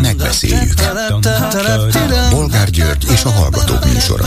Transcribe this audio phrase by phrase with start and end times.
[0.00, 0.74] Megbeszéljük.
[2.30, 4.24] Bolgár György és a Hallgatók műsora.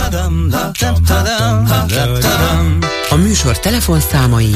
[3.09, 4.55] A műsor telefonszámai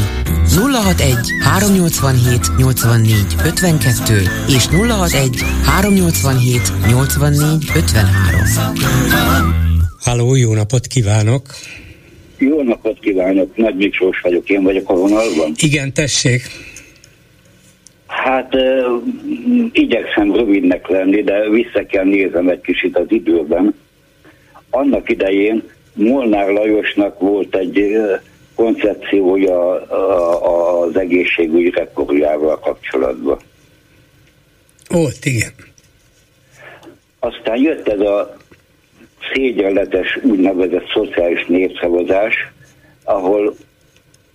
[0.56, 8.42] 061 387 84 52 és 061 387 84 53.
[10.04, 11.42] Háló, jó napot kívánok!
[12.38, 15.54] Jó napot kívánok, Nagy Miklós vagyok, én vagyok a vonalban.
[15.58, 16.67] Igen, tessék.
[18.28, 18.56] Hát
[19.72, 23.76] igyekszem rövidnek lenni, de vissza kell nézem egy kicsit az időben.
[24.70, 25.64] Annak idején
[25.94, 28.02] Molnár Lajosnak volt egy
[28.56, 29.82] koncepciója
[30.82, 33.38] az egészségügy reformjával kapcsolatban.
[34.88, 35.54] Volt, igen.
[37.20, 38.38] Aztán jött ez a
[39.34, 42.34] szégyenletes úgynevezett szociális népszavazás,
[43.04, 43.56] ahol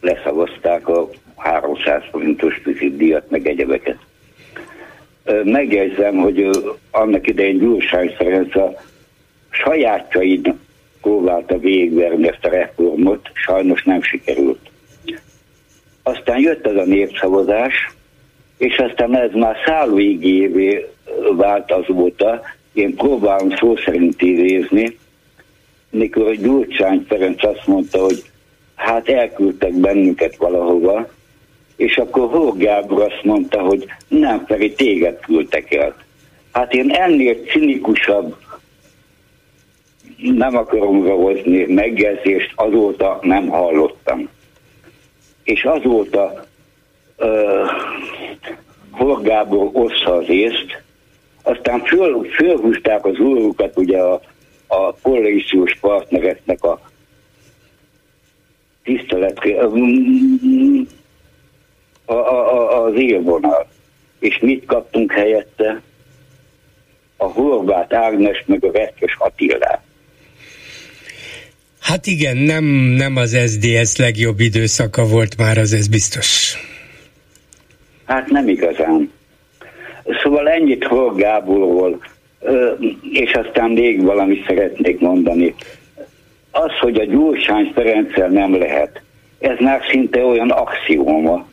[0.01, 1.11] leszavazták a
[1.43, 2.63] 300 forintos
[2.97, 3.99] díjat, meg egyebeket.
[5.45, 6.49] Megjegyzem, hogy
[6.91, 8.73] annak idején Gyursány Ferenc a
[9.51, 10.55] sajátjaid
[11.01, 14.71] próbálta végigverni ezt a reformot, sajnos nem sikerült.
[16.03, 17.91] Aztán jött ez a népszavazás,
[18.59, 20.87] és aztán ez már szállvégévé
[21.37, 24.99] vált azóta, én próbálom szó szerint idézni,
[25.91, 28.23] mikor a Gyurcsány Ferenc azt mondta, hogy
[28.75, 31.09] hát elküldtek bennünket valahova,
[31.77, 35.95] és akkor Hór Gábor azt mondta, hogy nem, Feri, téged küldtek el.
[36.53, 38.37] Hát én ennél cinikusabb
[40.17, 44.29] nem akarom hozni megjegyzést, azóta nem hallottam.
[45.45, 46.45] És azóta
[47.19, 47.69] uh,
[48.91, 50.83] Hór Gábor ossza az észt,
[51.43, 54.21] aztán föl, fölhúzták az úrukat ugye a,
[54.67, 56.81] a koalíciós partnereknek a
[58.83, 59.69] tiszteletre,
[62.05, 63.67] a, a, az élvonal.
[64.19, 65.83] És mit kaptunk helyette?
[67.17, 69.83] A Horváth Ágnes meg a Vetkes Attilát.
[71.81, 72.65] Hát igen, nem,
[72.97, 76.57] nem az SDS legjobb időszaka volt már, az ez biztos.
[78.05, 79.13] Hát nem igazán.
[80.23, 82.01] Szóval ennyit Hol Gáborról,
[83.13, 85.55] és aztán még valamit szeretnék mondani.
[86.51, 89.03] Az, hogy a Gyurcsány Ferenccel nem lehet,
[89.39, 91.47] ez már szinte olyan axióma,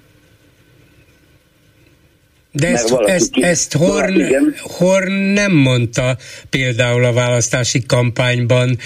[2.51, 4.21] de ezt, ezt, ezt Horn,
[4.61, 6.17] Horn nem mondta
[6.49, 8.77] például a választási kampányban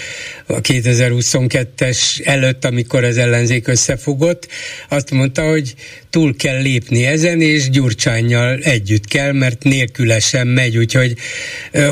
[0.46, 4.48] a 2022-es előtt, amikor az ellenzék összefogott.
[4.88, 5.74] Azt mondta, hogy
[6.10, 10.76] túl kell lépni ezen, és Gyurcsányjal együtt kell, mert nélküle sem megy.
[10.76, 11.14] Úgyhogy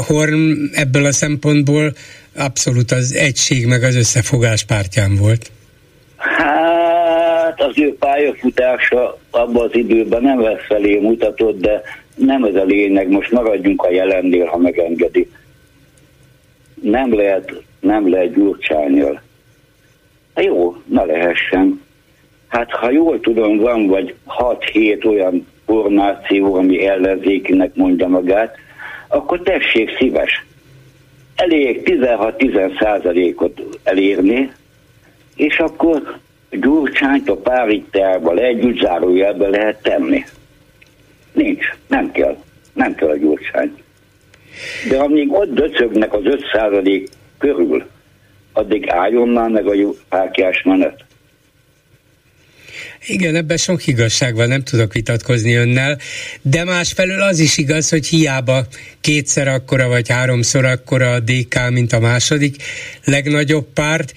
[0.07, 1.95] Horn ebből a szempontból
[2.35, 5.51] abszolút az egység meg az összefogás pártján volt.
[7.53, 11.83] Hát az ő pályafutása abban az időben nem lesz felé mutatott, de
[12.15, 15.31] nem ez a lényeg, most maradjunk a jelennél, ha megengedi.
[16.83, 19.23] Nem lehet, nem lehet gyurcsányjal.
[20.37, 21.83] Jó, ne lehessen.
[22.49, 28.57] Hát ha jól tudom, van vagy 6-7 olyan formáció, ami ellenzékinek mondja magát,
[29.09, 30.45] akkor tessék szíves.
[31.35, 34.53] Elég 16-10 százalékot elérni,
[35.37, 36.21] és akkor
[36.61, 40.25] Gyurcsányt a páritteával együtt zárójelbe lehet tenni.
[41.33, 42.37] Nincs, nem kell.
[42.73, 43.75] Nem kell a Gyurcsány.
[44.89, 47.09] De amíg ott döcögnek az 5%
[47.39, 47.87] körül,
[48.53, 49.75] addig álljon már meg a
[50.09, 51.05] pártyás menet.
[53.07, 55.99] Igen, ebben sok igazság van, nem tudok vitatkozni önnel,
[56.43, 58.67] de másfelől az is igaz, hogy hiába
[59.01, 62.57] kétszer akkora vagy háromszor akkora a DK, mint a második
[63.05, 64.13] legnagyobb párt,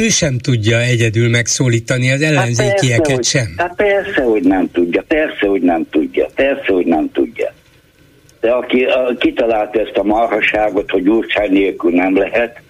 [0.00, 3.54] ő sem tudja egyedül megszólítani az ellenzékieket hát persze, sem.
[3.56, 7.52] Hát persze, hogy nem tudja, persze, hogy nem tudja, persze, hogy nem tudja.
[8.40, 12.60] De aki a, kitalálta ezt a marhaságot, hogy Gyurcsány nélkül nem lehet,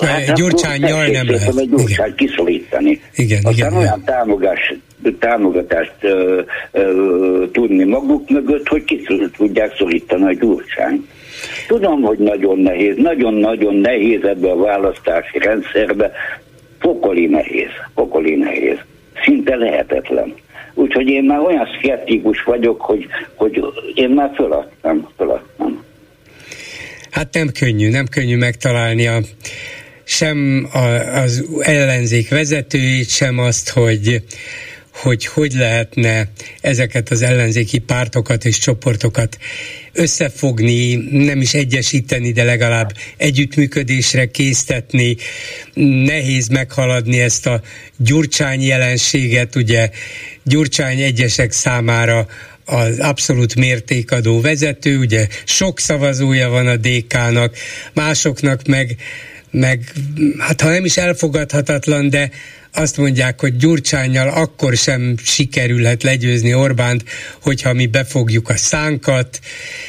[0.00, 1.56] Hát Gyurcsányjal nem lehet.
[1.56, 3.00] Egy Gyurcsány kiszorítani.
[3.14, 4.74] Igen, Aztán igen, olyan támogás,
[5.18, 6.40] támogatást ö,
[6.72, 11.08] ö, tudni maguk mögött, hogy ki tudják szorítani a Gyurcsány.
[11.66, 16.12] Tudom, hogy nagyon nehéz, nagyon-nagyon nehéz ebbe a választási rendszerbe,
[16.78, 18.78] pokoli nehéz, pokoli nehéz,
[19.24, 20.34] szinte lehetetlen.
[20.74, 25.84] Úgyhogy én már olyan szkeptikus vagyok, hogy, hogy én már föladtam, föladtam.
[27.10, 29.18] Hát nem könnyű, nem könnyű megtalálni a,
[30.04, 30.78] sem a,
[31.22, 34.22] az ellenzék vezetőjét, sem azt, hogy
[35.02, 36.28] hogy hogy lehetne
[36.60, 39.38] ezeket az ellenzéki pártokat és csoportokat
[39.92, 45.16] összefogni, nem is egyesíteni, de legalább együttműködésre késztetni.
[46.04, 47.62] Nehéz meghaladni ezt a
[47.96, 49.90] gyurcsány jelenséget, ugye
[50.42, 52.26] Gyurcsány egyesek számára
[52.64, 57.56] az abszolút mértékadó vezető, ugye sok szavazója van a DK-nak,
[57.92, 58.96] másoknak meg
[59.50, 59.92] meg
[60.38, 62.30] hát ha nem is elfogadhatatlan, de
[62.78, 67.04] azt mondják, hogy Gyurcsányjal akkor sem sikerülhet legyőzni Orbánt,
[67.42, 69.38] hogyha mi befogjuk a szánkat,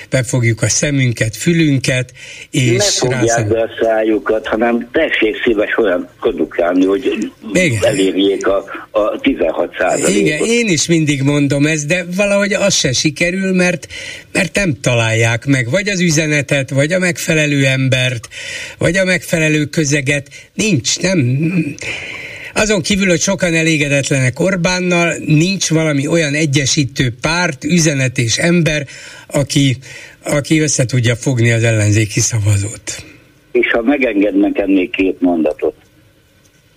[0.10, 2.12] befogjuk a szemünket, fülünket,
[2.52, 7.84] és ne fogják be a szájukat, hanem tessék szíves olyan produkálni, hogy Igen.
[7.84, 10.16] elérjék a, a 16 százalékot.
[10.16, 13.88] Igen, én is mindig mondom ezt, de valahogy az se sikerül, mert,
[14.32, 18.28] mert nem találják meg, vagy az üzenetet, vagy a megfelelő embert,
[18.78, 20.28] vagy a megfelelő közeget.
[20.54, 21.18] Nincs, nem
[22.58, 28.86] azon kívül, hogy sokan elégedetlenek Orbánnal, nincs valami olyan egyesítő párt, üzenet és ember,
[29.28, 29.78] aki,
[30.24, 33.04] aki össze tudja fogni az ellenzéki szavazót.
[33.52, 35.76] És ha megengednek ennél két mondatot.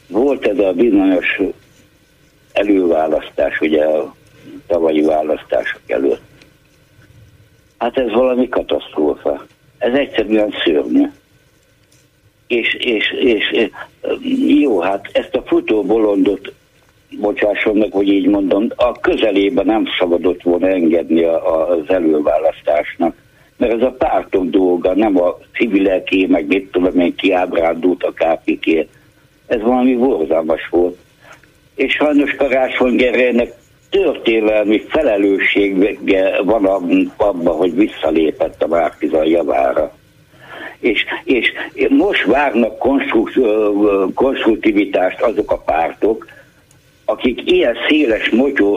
[0.09, 1.41] Volt ez a bizonyos
[2.53, 4.15] előválasztás, ugye a
[4.67, 6.23] tavalyi választások előtt.
[7.79, 9.47] Hát ez valami katasztrófa.
[9.79, 11.07] Ez egyszerűen szörnyű
[12.51, 13.71] és, és, és
[14.61, 16.53] jó, hát ezt a futóbolondot
[17.21, 23.17] bocsásson meg, hogy így mondom, a közelében nem szabadott volna engedni a, az előválasztásnak.
[23.57, 28.89] Mert ez a pártok dolga, nem a civileké, meg mit tudom én, kiábrándult a kápiké.
[29.47, 30.99] Ez valami borzalmas volt.
[31.75, 33.53] És sajnos Karácsony Gerelynek
[33.91, 36.65] történelmi felelőssége van
[37.17, 39.99] abban, hogy visszalépett a Márkizai javára
[40.81, 41.53] és, és
[41.89, 42.79] most várnak
[44.15, 46.27] konstruktivitást azok a pártok,
[47.05, 48.33] akik ilyen széles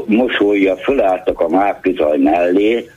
[0.05, 2.89] mosolya fölálltak a Márkizaj mellé,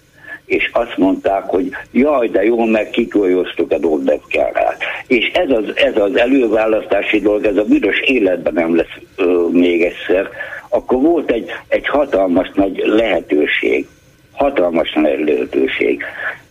[0.47, 4.83] és azt mondták, hogy jaj, de jó, meg kikolyoztuk a Dobdevkárát.
[5.07, 9.83] És ez az, ez az előválasztási dolog, ez a büdös életben nem lesz ö, még
[9.83, 10.29] egyszer.
[10.69, 13.87] Akkor volt egy, egy hatalmas nagy lehetőség,
[14.33, 16.05] hatalmas nagy lehetőség.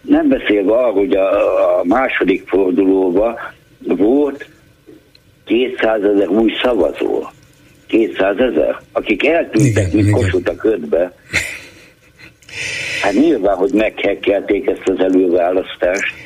[0.08, 3.36] Nem beszélve arról, hogy a, a második fordulóban
[3.80, 4.46] volt
[5.46, 7.24] 200 ezer új szavazó.
[7.88, 11.14] 200 ezer, akik eltűntek, mint Kossuth a ködbe.
[13.02, 16.25] Hát nyilván, hogy meghekkelték ezt az előválasztást.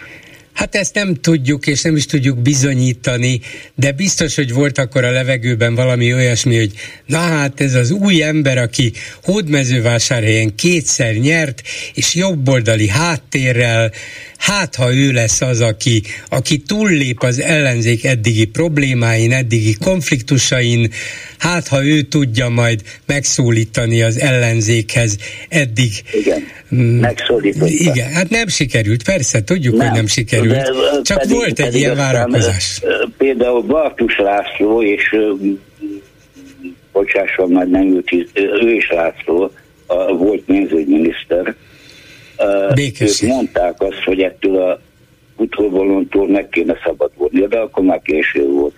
[0.60, 3.40] Hát ezt nem tudjuk, és nem is tudjuk bizonyítani,
[3.76, 6.72] de biztos, hogy volt akkor a levegőben valami olyasmi, hogy
[7.06, 11.62] na hát ez az új ember, aki hódmezővásárhelyen kétszer nyert,
[11.94, 13.92] és jobboldali háttérrel,
[14.40, 20.92] hát ha ő lesz az, aki, aki túllép az ellenzék eddigi problémáin, eddigi konfliktusain,
[21.38, 25.18] hát ha ő tudja majd megszólítani az ellenzékhez
[25.50, 25.92] eddig.
[26.14, 26.44] Igen,
[26.76, 27.04] mm,
[27.60, 30.72] Igen, hát nem sikerült, persze, tudjuk, nem, hogy nem sikerült, de,
[31.04, 32.82] csak pedig, volt egy ilyen várakozás.
[33.18, 35.16] Például Bartus László és
[36.92, 38.28] bocsásson, már nem ő,
[38.62, 39.52] ő is László,
[39.86, 41.56] a volt pénzügyminiszter,
[42.74, 43.30] Békesség.
[43.30, 44.80] ők mondták azt, hogy ettől a
[45.38, 48.74] utóvolontól meg kéne szabadulni, de akkor már késő volt.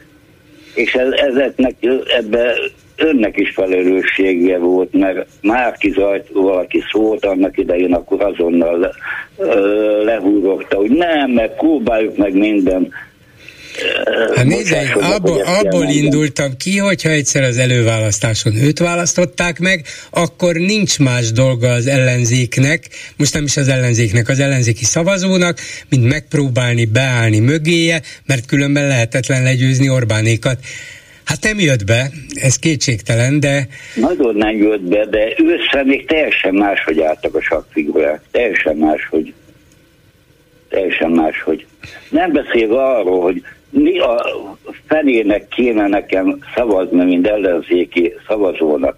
[0.75, 1.75] És ez, ezeknek
[2.17, 2.53] ebbe
[2.95, 8.91] önnek is felelőssége volt, mert már kizajt valaki szólt annak idején, akkor azonnal le,
[10.03, 12.93] lehúrogta, hogy nem, mert próbáljuk meg minden
[14.35, 20.99] Hát nézd, abból, abból indultam ki, hogyha egyszer az előválasztáson őt választották meg, akkor nincs
[20.99, 22.87] más dolga az ellenzéknek,
[23.17, 25.59] most nem is az ellenzéknek, az ellenzéki szavazónak,
[25.89, 30.57] mint megpróbálni beállni mögéje, mert különben lehetetlen legyőzni Orbánékat.
[31.23, 33.67] Hát nem jött be, ez kétségtelen, de...
[33.95, 39.33] Nagyon nem jött be, de ősszel még teljesen máshogy álltak a sakfigurák, teljesen máshogy.
[40.69, 41.65] Teljesen máshogy.
[42.09, 44.23] Nem beszélve arról, hogy mi a
[44.85, 48.97] fenének kéne nekem szavazni, mint ellenzéki szavazónak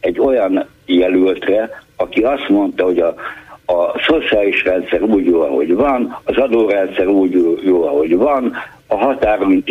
[0.00, 3.14] egy olyan jelöltre, aki azt mondta, hogy a,
[3.66, 8.52] a szociális rendszer úgy jó, ahogy van, az adórendszer úgy jó, ahogy van,
[8.86, 9.64] a határon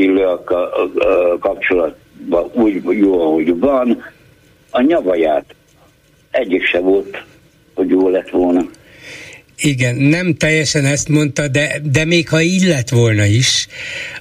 [1.40, 4.04] kapcsolatban úgy jó, ahogy van,
[4.72, 5.56] a nyavaját
[6.32, 7.24] egyik se volt,
[7.74, 8.62] hogy jó lett volna.
[9.58, 13.68] Igen, nem teljesen ezt mondta, de, de még ha lett volna is,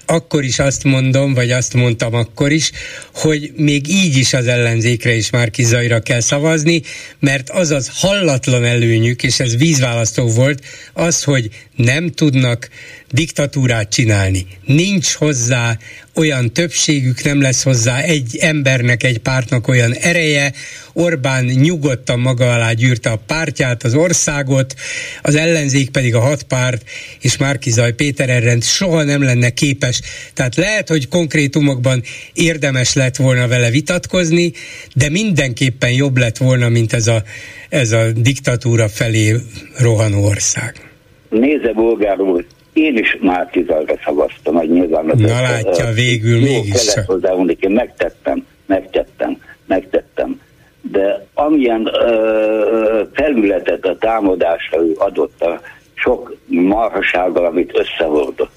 [0.06, 2.70] akkor is azt mondom, vagy azt mondtam akkor is,
[3.14, 6.82] hogy még így is az ellenzékre is már kizajra kell szavazni,
[7.18, 12.68] mert az az hallatlan előnyük, és ez vízválasztó volt, az, hogy nem tudnak
[13.12, 14.46] diktatúrát csinálni.
[14.64, 15.78] Nincs hozzá
[16.14, 20.52] olyan többségük, nem lesz hozzá egy embernek, egy pártnak olyan ereje,
[20.92, 24.74] Orbán nyugodtan maga alá gyűrte a pártját, az országot,
[25.22, 26.84] az ellenzék pedig a hat párt,
[27.20, 30.00] és Márkizaj Péter erre soha nem lenne képes.
[30.34, 32.02] Tehát lehet, hogy konkrétumokban
[32.34, 34.52] érdemes lett volna vele vitatkozni,
[34.94, 37.22] de mindenképpen jobb lett volna, mint ez a,
[37.68, 39.34] ez a diktatúra felé
[39.78, 40.90] rohanó ország.
[41.28, 42.41] Nézze, bolgár úr,
[42.72, 45.04] én is Márkizajra szavaztam, hogy nyilván...
[45.04, 47.64] Na látja, végül mégis csak.
[47.64, 50.40] Én megtettem, megtettem, megtettem.
[50.80, 55.60] De amilyen ö, területet a támadásra ő adott a
[55.94, 58.52] sok marhasággal, amit összehordott.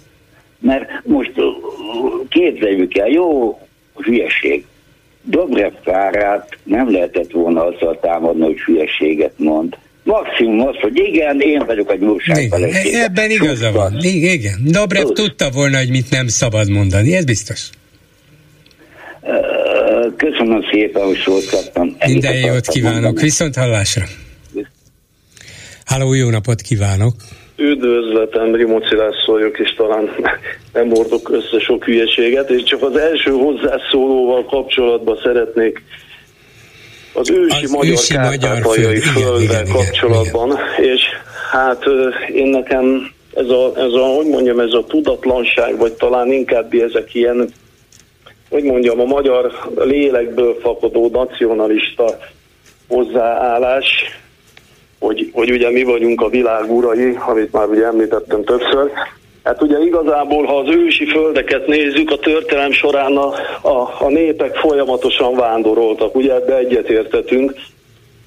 [0.59, 1.33] Mert most
[2.29, 3.59] képzeljük el, jó
[3.95, 4.65] hülyeség.
[5.21, 9.77] Dobrev Kárát nem lehetett volna azzal támadni, hogy hülyeséget mond.
[10.05, 13.03] Maximum az, hogy igen, én vagyok a gyurság felesége.
[13.03, 13.97] Ebben igaza van.
[14.01, 14.59] Igen.
[14.63, 17.69] Dobrev tudta volna, hogy mit nem szabad mondani, ez biztos.
[20.17, 21.95] Köszönöm szépen, hogy szót kaptam.
[22.05, 23.25] Minden jót kívánok, mondani.
[23.25, 24.03] viszont hallásra.
[25.85, 27.13] Háló, jó napot kívánok!
[27.57, 30.09] Üdvözletem, Rimoci László vagyok, és talán
[30.73, 35.83] nem hordok össze sok hülyeséget, és csak az első hozzászólóval kapcsolatban szeretnék
[37.15, 40.91] az ősi az magyar ősi kárpátaljai földvel kapcsolatban, igen.
[40.91, 41.01] és
[41.51, 41.83] hát
[42.33, 47.13] én nekem ez a, ez a, hogy mondjam, ez a tudatlanság, vagy talán inkább ezek
[47.13, 47.49] ilyen,
[48.49, 52.17] hogy mondjam, a magyar lélekből fakadó nacionalista
[52.87, 53.85] hozzáállás,
[54.99, 58.91] hogy, hogy ugye mi vagyunk a világ urai, amit már ugye említettem többször.
[59.45, 64.55] Hát ugye igazából, ha az ősi földeket nézzük, a történelem során a, a, a népek
[64.55, 67.53] folyamatosan vándoroltak, ugye ebbe egyetértetünk,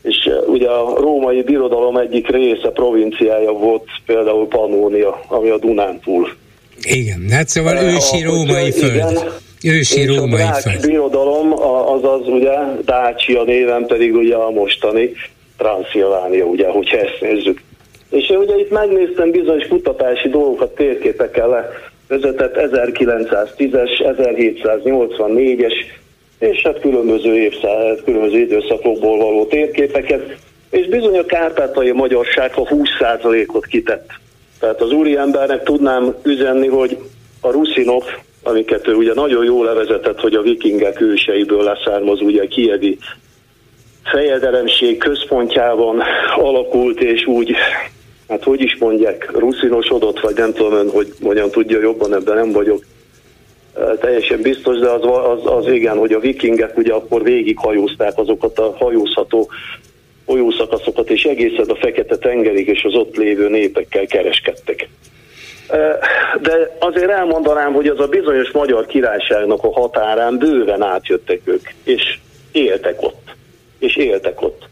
[0.03, 6.29] és e, ugye a római birodalom egyik része, provinciája volt például Panónia, ami a Dunántúl.
[6.83, 8.95] Igen, hát szóval e, ősi római föld.
[8.95, 9.19] Igen,
[9.63, 10.87] ősi római a föld.
[10.87, 11.53] birodalom,
[11.87, 15.11] azaz ugye Dácsia néven pedig ugye a mostani
[15.57, 17.63] Transzilvánia, ugye, hogyha ezt nézzük.
[18.11, 21.71] És én ugye itt megnéztem bizonyos kutatási dolgokat térképekkel le,
[22.09, 25.75] vezetett 1910-es, 1784-es,
[26.39, 30.37] és hát különböző évszázad, különböző időszakokból való térképeket,
[30.71, 34.11] és bizony a kárpátai magyarság a 20%-ot kitett.
[34.61, 36.99] Tehát az úriembernek tudnám üzenni, hogy
[37.41, 38.05] a ruszinok,
[38.43, 42.99] amiket ő ugye nagyon jól levezetett, hogy a vikingek őseiből leszármaz, ugye kievi
[44.05, 46.03] fejedelemség központjában
[46.37, 47.55] alakult, és úgy,
[48.29, 52.53] hát hogy is mondják, ruszinosodott, vagy nem tudom ön, hogy hogyan tudja jobban, ebben nem
[52.53, 52.85] vagyok
[54.01, 58.75] teljesen biztos, de az, az, az igen, hogy a vikingek ugye akkor végighajózták azokat a
[58.79, 59.49] hajózható
[60.27, 64.89] folyószakaszokat, és egészen a Fekete tengerig és az ott lévő népekkel kereskedtek.
[66.41, 72.19] De azért elmondanám, hogy az a bizonyos magyar királyságnak a határán bőven átjöttek ők, és
[72.53, 73.37] éltek ott
[73.79, 74.69] és éltek ott.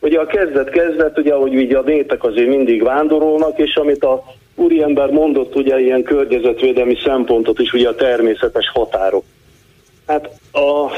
[0.00, 5.10] Ugye a kezdet-kezdet, ugye, ahogy ugye a népek azért mindig vándorolnak, és amit a úriember
[5.10, 9.24] mondott, ugye ilyen környezetvédelmi szempontot is, ugye a természetes határok.
[10.06, 10.90] Hát a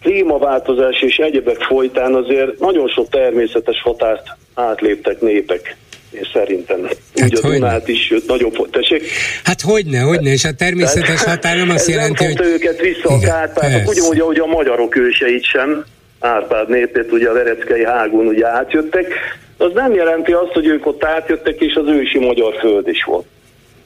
[0.00, 5.76] klímaváltozás és egyebek folytán azért nagyon sok természetes határt átléptek népek
[6.10, 6.82] én szerintem.
[6.82, 9.02] Hát Úgy a Dunát is nagyon tessék.
[9.44, 12.46] Hát hogyne, hogyne, és a természetes határ nem azt jelenti, nem hogy...
[12.46, 15.84] őket vissza a Kárpátok, ugyanúgy, ahogy a magyarok őseit sem,
[16.20, 19.14] Árpád népét, ugye a Vereckei hágón ugye átjöttek,
[19.56, 23.26] az nem jelenti azt, hogy ők ott átjöttek, és az ősi magyar föld is volt.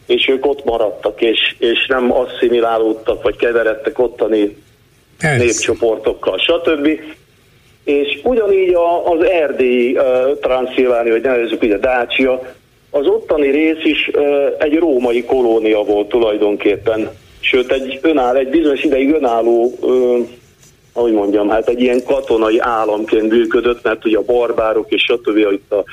[0.06, 4.56] És ők ott maradtak, és, és nem asszimilálódtak, vagy keveredtek ottani
[5.18, 5.44] Persze.
[5.44, 6.88] népcsoportokkal, stb.
[7.84, 8.74] És ugyanígy
[9.04, 12.54] az erdélyi uh, Transzilvánia, vagy nevezzük ugye Dácsia,
[12.90, 14.24] az ottani rész is uh,
[14.58, 17.10] egy római kolónia volt tulajdonképpen.
[17.40, 20.26] Sőt, egy, önáll, egy bizonyos ideig önálló uh,
[20.96, 25.36] ahogy mondjam, hát egy ilyen katonai államként működött, mert ugye a barbárok és stb.
[25.36, 25.84] itt a,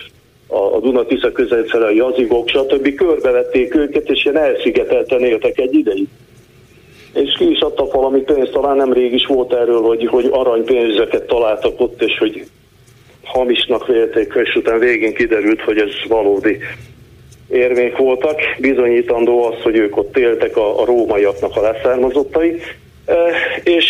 [0.47, 2.95] a, a Dunatisza közelfele, a jazigok, stb.
[2.95, 6.07] körbevették őket, és ilyen elszigetelten éltek egy ideig.
[7.13, 11.79] És ki is adtak valami pénzt, talán nemrég is volt erről, hogy, hogy aranypénzeket találtak
[11.79, 12.45] ott, és hogy
[13.23, 16.57] hamisnak vélték, és utána végén kiderült, hogy ez valódi
[17.49, 18.39] érvék voltak.
[18.59, 22.61] Bizonyítandó az, hogy ők ott éltek a, a rómaiaknak a leszármazottai.
[23.63, 23.85] És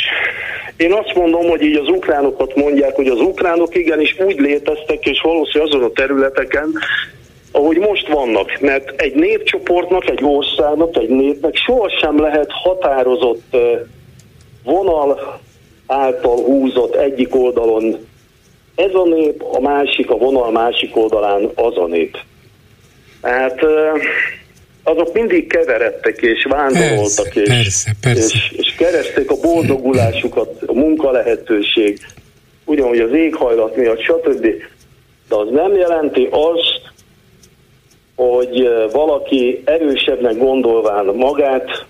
[0.78, 5.22] én azt mondom, hogy így az ukránokat mondják, hogy az ukránok igenis úgy léteztek, és
[5.22, 6.74] valószínűleg azon a területeken,
[7.52, 13.58] ahogy most vannak, mert egy népcsoportnak, egy országnak, egy népnek sohasem lehet határozott
[14.64, 15.40] vonal
[15.88, 18.10] által húzott egyik oldalon
[18.76, 22.18] ez a nép, a másik, a vonal másik oldalán az a nép.
[23.22, 23.66] Hát
[24.84, 28.36] azok mindig keveredtek és vándoroltak, persze, és, persze, persze.
[28.36, 32.00] És, és keresték a boldogulásukat, a munkalehetőség.
[32.66, 34.48] ugyanúgy az éghajlat miatt, stb.
[35.30, 36.82] De az nem jelenti azt,
[38.16, 41.86] hogy valaki erősebbnek gondolván magát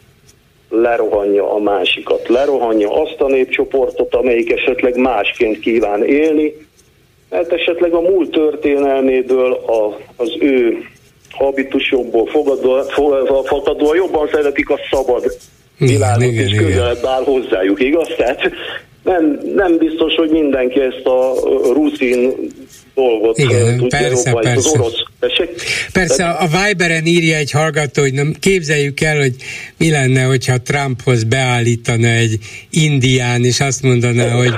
[0.70, 6.54] lerohanja a másikat, lerohanja azt a népcsoportot, amelyik esetleg másként kíván élni,
[7.30, 10.91] mert esetleg a múlt történelméből a, az ő
[11.32, 12.28] habitusokból
[13.46, 15.38] fakadóan jobban szeretik a szabad
[15.78, 18.08] világot, igen, és közelebb áll hozzájuk, igaz?
[18.18, 18.52] Tehát
[19.04, 21.34] nem, nem biztos, hogy mindenki ezt a
[21.74, 22.34] ruszin
[22.96, 24.70] dolgot Igen, tudja persze, jobban, persze.
[24.70, 25.04] az orosz.
[25.94, 29.36] Persze a Viberen írja egy hallgató, hogy nem képzeljük el, hogy
[29.78, 32.38] mi lenne, hogyha Trumphoz beállítana egy
[32.70, 34.54] indián, és azt mondaná, hogy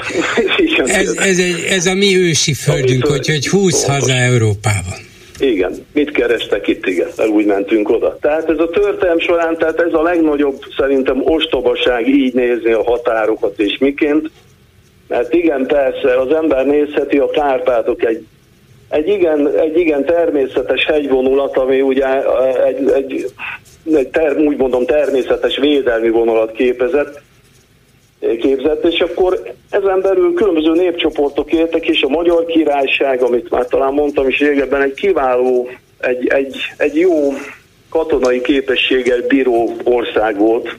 [0.86, 5.12] ez, ez, egy, ez a mi ősi földünk, hogy, hogy húz haza Európában.
[5.40, 8.18] Igen, mit kerestek itt, igen, úgy mentünk oda.
[8.22, 13.60] Tehát ez a történelm során, tehát ez a legnagyobb szerintem ostobaság így nézni a határokat
[13.60, 14.32] és miként,
[15.08, 18.26] mert igen, persze, az ember nézheti a Kárpátok egy,
[18.90, 22.06] egy, igen, egy igen természetes hegyvonulat, ami ugye
[22.66, 23.26] egy, egy,
[23.94, 27.22] egy ter, úgy mondom természetes védelmi vonalat képezett,
[28.40, 33.94] képzett, és akkor ezen belül különböző népcsoportok éltek, és a Magyar Királyság, amit már talán
[33.94, 37.34] mondtam is régebben, egy kiváló, egy, egy, egy jó
[37.90, 40.78] katonai képességgel bíró ország volt,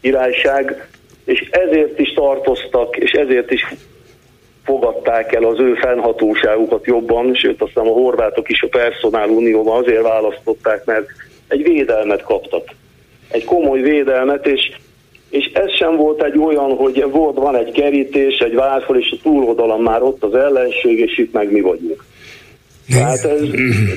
[0.00, 0.88] királyság,
[1.24, 3.74] és ezért is tartoztak, és ezért is
[4.64, 10.02] fogadták el az ő fennhatóságukat jobban, sőt aztán a horvátok is a personál unióban azért
[10.02, 11.06] választották, mert
[11.48, 12.64] egy védelmet kaptak.
[13.30, 14.70] Egy komoly védelmet, és
[15.30, 19.20] és ez sem volt egy olyan, hogy volt, van egy kerítés, egy várfal, és a
[19.22, 22.04] túloldalon már ott az ellenség, és itt meg mi vagyunk.
[22.92, 23.40] Tehát ez,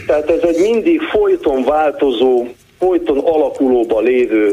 [0.07, 2.47] tehát ez egy mindig folyton változó,
[2.77, 4.51] folyton alakulóba lévő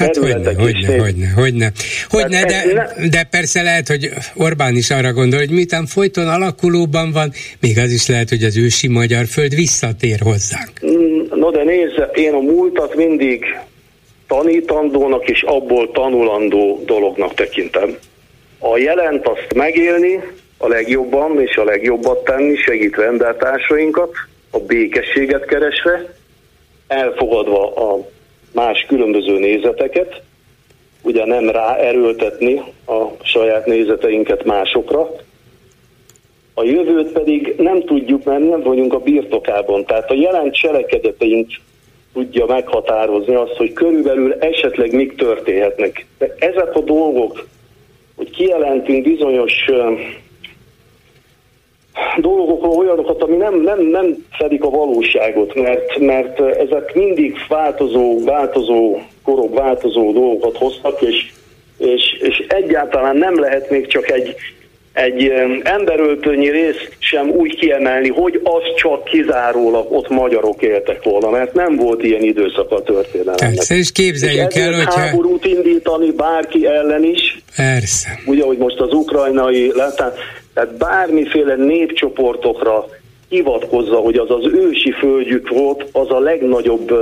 [0.00, 1.72] Hát hogyne, hogyne, hogyne, hogyne,
[2.08, 7.32] hogyne, de, de persze lehet, hogy Orbán is arra gondol, hogy miután folyton alakulóban van,
[7.60, 10.70] még az is lehet, hogy az ősi magyar föld visszatér hozzánk.
[10.86, 13.44] Mm, no de nézze, én a múltat mindig
[14.30, 17.98] tanítandónak és abból tanulandó dolognak tekintem.
[18.58, 20.20] A jelent azt megélni,
[20.58, 24.10] a legjobban és a legjobbat tenni, segítve embertársainkat,
[24.50, 26.14] a békességet keresve,
[26.86, 28.08] elfogadva a
[28.52, 30.22] más különböző nézeteket,
[31.02, 35.10] ugye nem ráerőltetni a saját nézeteinket másokra,
[36.54, 39.84] a jövőt pedig nem tudjuk, mert nem vagyunk a birtokában.
[39.84, 41.48] Tehát a jelent cselekedeteink
[42.12, 46.06] tudja meghatározni azt, hogy körülbelül esetleg mik történhetnek.
[46.18, 47.46] De ezek a dolgok,
[48.16, 49.52] hogy kijelentünk bizonyos
[52.16, 58.98] dolgokról olyanokat, ami nem, nem, nem fedik a valóságot, mert, mert ezek mindig változó, változó
[59.22, 61.32] korok, változó dolgokat hoztak, és,
[61.78, 64.34] és, és egyáltalán nem lehet még csak egy,
[64.92, 71.54] egy emberöltönyi részt sem úgy kiemelni, hogy az csak kizárólag ott magyarok éltek volna, mert
[71.54, 73.54] nem volt ilyen időszak a történelemnek.
[73.54, 75.00] Persze, és képzeljük és el, hogyha...
[75.00, 77.42] háborút indítani bárki ellen is.
[77.56, 78.08] Persze.
[78.26, 80.18] Ugye, hogy most az ukrajnai, tehát,
[80.54, 82.86] tehát bármiféle népcsoportokra
[83.28, 86.92] hivatkozza, hogy az az ősi földjük volt, az a legnagyobb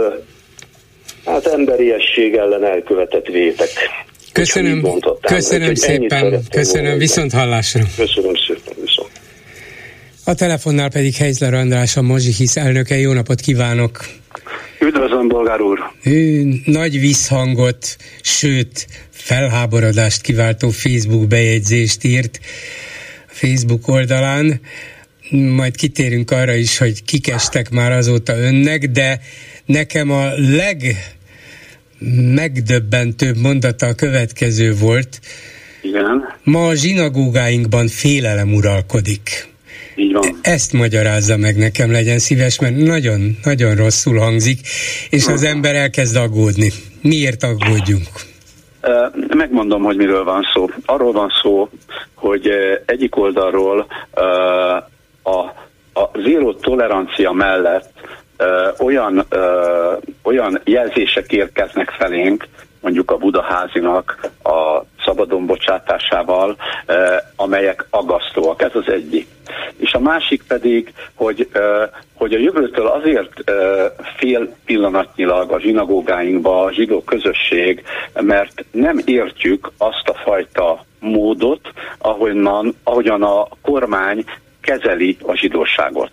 [1.25, 3.69] hát emberiesség ellen elkövetett vétek.
[4.39, 4.83] Köszönöm,
[5.21, 7.85] köszönöm szépen, köszönöm, viszont hallásra.
[7.97, 9.11] Köszönöm szépen, viszont.
[10.25, 12.99] A telefonnál pedig Heizler András, a Mazsihisz elnöke.
[12.99, 14.07] Jó napot kívánok!
[14.81, 15.79] Üdvözlöm, bolgár úr!
[16.03, 22.41] Ő nagy visszhangot, sőt, felháborodást kiváltó Facebook bejegyzést írt
[23.27, 24.61] Facebook oldalán.
[25.31, 29.21] Majd kitérünk arra is, hogy kikestek már azóta önnek, de
[29.67, 30.97] nekem a leg
[32.35, 35.21] megdöbbentőbb mondata a következő volt.
[35.83, 36.35] Igen.
[36.43, 39.49] Ma a zsinagógáinkban félelem uralkodik.
[39.95, 40.39] Így van.
[40.43, 44.61] Ezt magyarázza meg nekem, legyen szíves, mert nagyon-nagyon rosszul hangzik,
[45.11, 46.73] és az ember elkezd aggódni.
[47.03, 48.07] Miért aggódjunk?
[49.29, 50.69] Megmondom, hogy miről van szó.
[50.85, 51.69] Arról van szó,
[52.15, 52.51] hogy
[52.87, 53.87] egyik oldalról
[55.23, 55.39] a,
[56.01, 57.98] a zéró tolerancia mellett
[58.79, 62.47] olyan, ö, olyan jelzések érkeznek felénk,
[62.81, 66.57] mondjuk a Budaházinak a szabadon bocsátásával,
[67.37, 68.63] amelyek agasztóak.
[68.63, 69.27] Ez az egyik.
[69.77, 71.49] És a másik pedig, hogy,
[72.15, 73.33] hogy a jövőtől azért
[74.17, 77.83] fél pillanatnyilag a zsinagógáinkba a zsidó közösség,
[78.21, 84.25] mert nem értjük azt a fajta módot, ahonnan, ahogyan a kormány
[84.61, 86.11] kezeli a zsidóságot.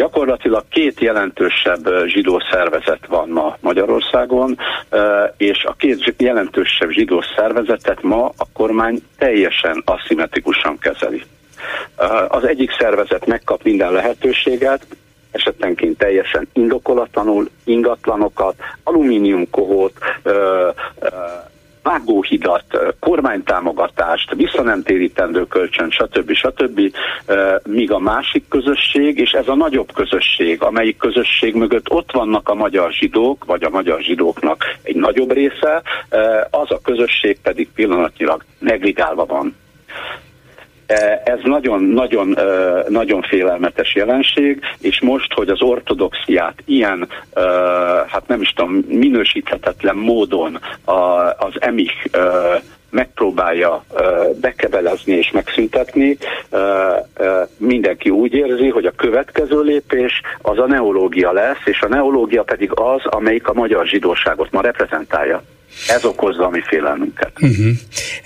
[0.00, 4.58] Gyakorlatilag két jelentősebb zsidó szervezet van ma Magyarországon,
[5.36, 11.22] és a két jelentősebb zsidó szervezetet ma a kormány teljesen aszimmetrikusan kezeli.
[12.28, 14.86] Az egyik szervezet megkap minden lehetőséget,
[15.30, 19.92] esetenként teljesen indokolatlanul ingatlanokat, alumíniumkohót,
[21.82, 22.64] vágóhidat,
[22.98, 26.32] kormánytámogatást, visszanemtérítendő kölcsön, stb.
[26.32, 26.80] stb.
[27.62, 32.54] Míg a másik közösség, és ez a nagyobb közösség, amelyik közösség mögött ott vannak a
[32.54, 35.82] magyar zsidók, vagy a magyar zsidóknak egy nagyobb része,
[36.50, 39.56] az a közösség pedig pillanatnyilag negligálva van.
[41.24, 42.36] Ez nagyon-nagyon
[42.88, 47.08] nagyon félelmetes jelenség, és most, hogy az ortodoxiát ilyen,
[48.06, 50.60] hát nem is tudom, minősíthetetlen módon
[51.38, 52.10] az emich
[52.90, 53.84] megpróbálja
[54.40, 56.16] bekebelezni és megszüntetni,
[57.56, 62.70] mindenki úgy érzi, hogy a következő lépés az a neológia lesz, és a neológia pedig
[62.74, 65.42] az, amelyik a magyar zsidóságot ma reprezentálja.
[65.88, 67.32] Ez okozza a mi félelmünket.
[67.40, 67.70] Uh-huh.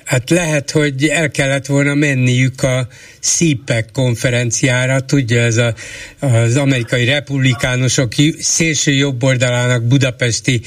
[0.05, 2.87] Hát lehet, hogy el kellett volna menniük a
[3.21, 5.75] CPEC konferenciára, tudja, ez a,
[6.19, 10.61] az amerikai republikánusok szélső jobb oldalának budapesti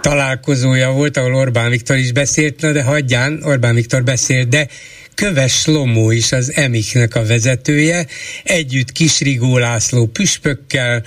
[0.00, 4.68] találkozója volt, ahol Orbán Viktor is beszélt, na de hagyján, Orbán Viktor beszélt, de
[5.14, 8.06] Köves Lomó is az Emiknek a vezetője,
[8.42, 11.02] együtt Kisrigó László püspökkel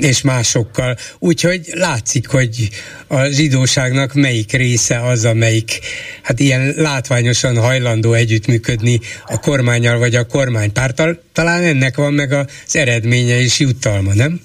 [0.00, 0.96] és másokkal.
[1.18, 2.68] Úgyhogy látszik, hogy
[3.06, 5.80] a zsidóságnak melyik része az, amelyik
[6.22, 11.22] hát ilyen látványosan hajlandó együttműködni a kormányal vagy a kormánypártal.
[11.32, 14.40] Talán ennek van meg az eredménye és jutalma, nem?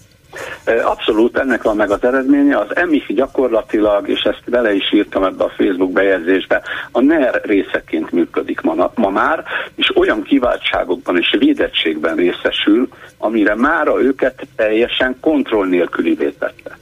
[0.77, 2.57] Abszolút, ennek van meg az eredménye.
[2.57, 8.11] Az EMIF gyakorlatilag, és ezt bele is írtam ebbe a Facebook bejegyzésbe, a NER részeként
[8.11, 9.43] működik ma, ma már,
[9.75, 16.78] és olyan kiváltságokban és védettségben részesül, amire mára őket teljesen kontroll nélkülivé tette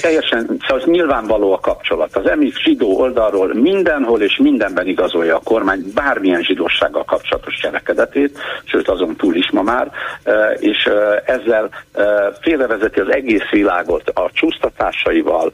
[0.00, 2.16] teljesen, szóval nyilvánvaló a kapcsolat.
[2.16, 8.88] Az emif zsidó oldalról mindenhol és mindenben igazolja a kormány bármilyen zsidósággal kapcsolatos cselekedetét, sőt
[8.88, 9.90] azon túl is ma már,
[10.22, 12.02] e, és e, ezzel e,
[12.40, 15.52] félrevezeti az egész világot a csúsztatásaival,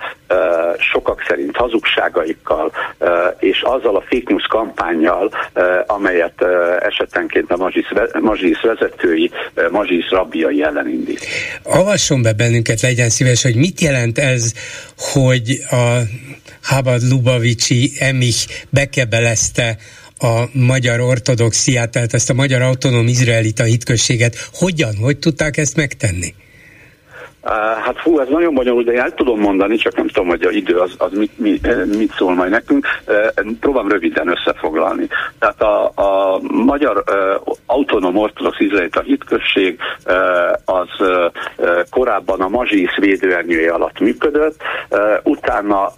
[0.78, 2.72] sokak szerint hazugságaikkal,
[3.38, 5.30] és azzal a fake news kampányjal,
[5.86, 6.44] amelyet
[6.80, 7.56] esetenként a
[8.20, 9.30] mazsisz vezetői,
[9.70, 11.26] mazsisz rabbiai ellen indít.
[11.62, 14.52] Avasson be bennünket, legyen szíves, hogy mit jelent ez,
[14.96, 16.00] hogy a
[16.62, 19.78] Habad Lubavicsi Emich bekebelezte
[20.18, 24.48] a magyar ortodoxiát, tehát ezt a magyar autonóm izraelita hitközséget.
[24.52, 26.34] Hogyan, hogy tudták ezt megtenni?
[27.84, 30.50] Hát fú, ez nagyon bonyolult, de én el tudom mondani, csak nem tudom, hogy a
[30.50, 32.86] idő az, az mit, mit, mit szól majd nekünk.
[33.60, 35.08] Próbálom röviden összefoglalni.
[35.38, 37.04] Tehát a, a magyar
[37.66, 39.78] autonóm ortodox izraelita hitközség
[40.64, 40.88] az
[41.90, 44.62] korábban a mazsisz védőernyője alatt működött,
[45.22, 45.92] utána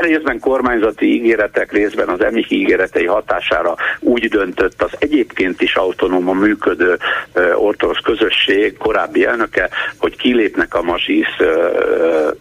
[0.00, 6.98] részben kormányzati ígéretek, részben az emik ígéretei hatására úgy döntött az egyébként is autonóma működő
[7.54, 11.36] ortodox közösség korábbi elnöke, hogy kilépnek a mazsisz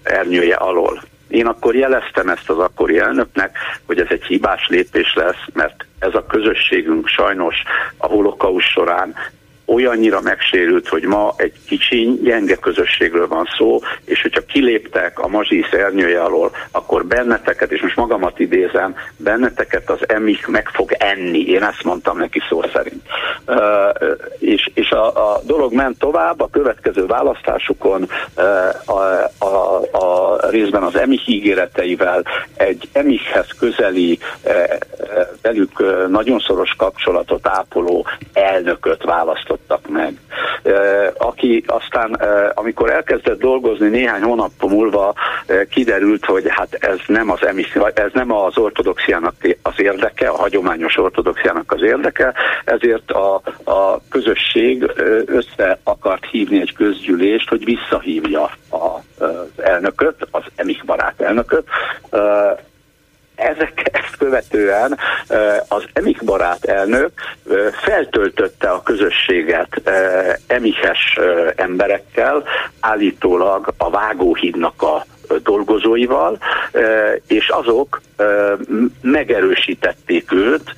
[0.03, 1.01] ernyője alól.
[1.27, 6.15] Én akkor jeleztem ezt az akkori elnöknek, hogy ez egy hibás lépés lesz, mert ez
[6.15, 7.55] a közösségünk sajnos
[7.97, 9.15] a holokaus során
[9.67, 15.71] olyannyira megsérült, hogy ma egy kicsi, gyenge közösségről van szó, és hogyha kiléptek a mazsisz
[15.71, 21.39] ernyője alól, akkor benneteket, és most magamat idézem, benneteket az emik meg fog enni.
[21.39, 23.01] Én ezt mondtam neki szó szerint.
[23.47, 23.55] Uh,
[24.39, 30.83] és és a, a dolog ment tovább, a következő választásukon uh, a, a, a részben
[30.83, 32.23] az emik ígéreteivel
[32.57, 34.53] egy emikhez közeli, uh,
[35.41, 40.13] velük nagyon szoros kapcsolatot ápoló elnököt választott választottak meg.
[41.17, 42.13] Aki aztán,
[42.53, 45.13] amikor elkezdett dolgozni néhány hónap múlva
[45.69, 47.39] kiderült, hogy hát ez nem az,
[47.93, 52.33] ez nem az ortodoxiának az érdeke, a hagyományos ortodoxiának az érdeke,
[52.65, 54.91] ezért a, a közösség
[55.25, 61.65] össze akart hívni egy közgyűlést, hogy visszahívja az elnököt, az emik barát elnököt,
[63.37, 64.97] ezek, ezt követően
[65.67, 67.11] az Emik barát elnök
[67.81, 69.81] feltöltötte a közösséget
[70.47, 71.19] emihes
[71.55, 72.43] emberekkel,
[72.79, 75.05] állítólag a Vágóhídnak a
[75.43, 76.37] dolgozóival,
[77.27, 78.01] és azok
[79.01, 80.75] megerősítették őt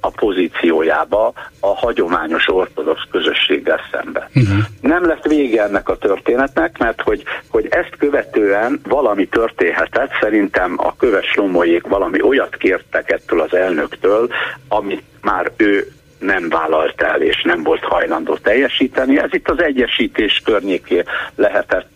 [0.00, 4.28] a pozíciójába a hagyományos ortodox közösséggel szemben.
[4.34, 4.58] Uh-huh.
[4.80, 10.96] Nem lett vége ennek a történetnek, mert hogy, hogy ezt követően valami történhetett, szerintem a
[10.96, 14.28] köves lomóék valami olyat kértek ettől az elnöktől,
[14.68, 19.18] amit már ő nem vállalt el és nem volt hajlandó teljesíteni.
[19.18, 21.02] Ez itt az egyesítés környéké
[21.34, 21.89] lehetett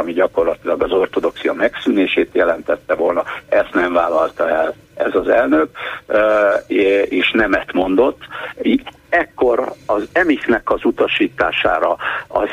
[0.00, 3.24] ami gyakorlatilag az ortodoxia megszűnését jelentette volna.
[3.48, 5.68] Ezt nem vállalta el ez az elnök,
[7.04, 8.22] és nemet mondott.
[9.08, 11.96] Ekkor az emiknek az utasítására
[12.28, 12.50] az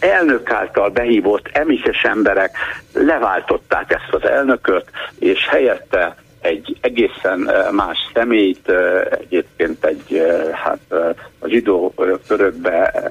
[0.00, 2.56] elnök által behívott emises emberek
[2.92, 4.84] leváltották ezt az elnököt,
[5.18, 8.72] és helyette egy egészen más személyt,
[9.10, 10.92] egyébként egy hát
[11.38, 11.94] a zsidó
[12.26, 13.01] körökbe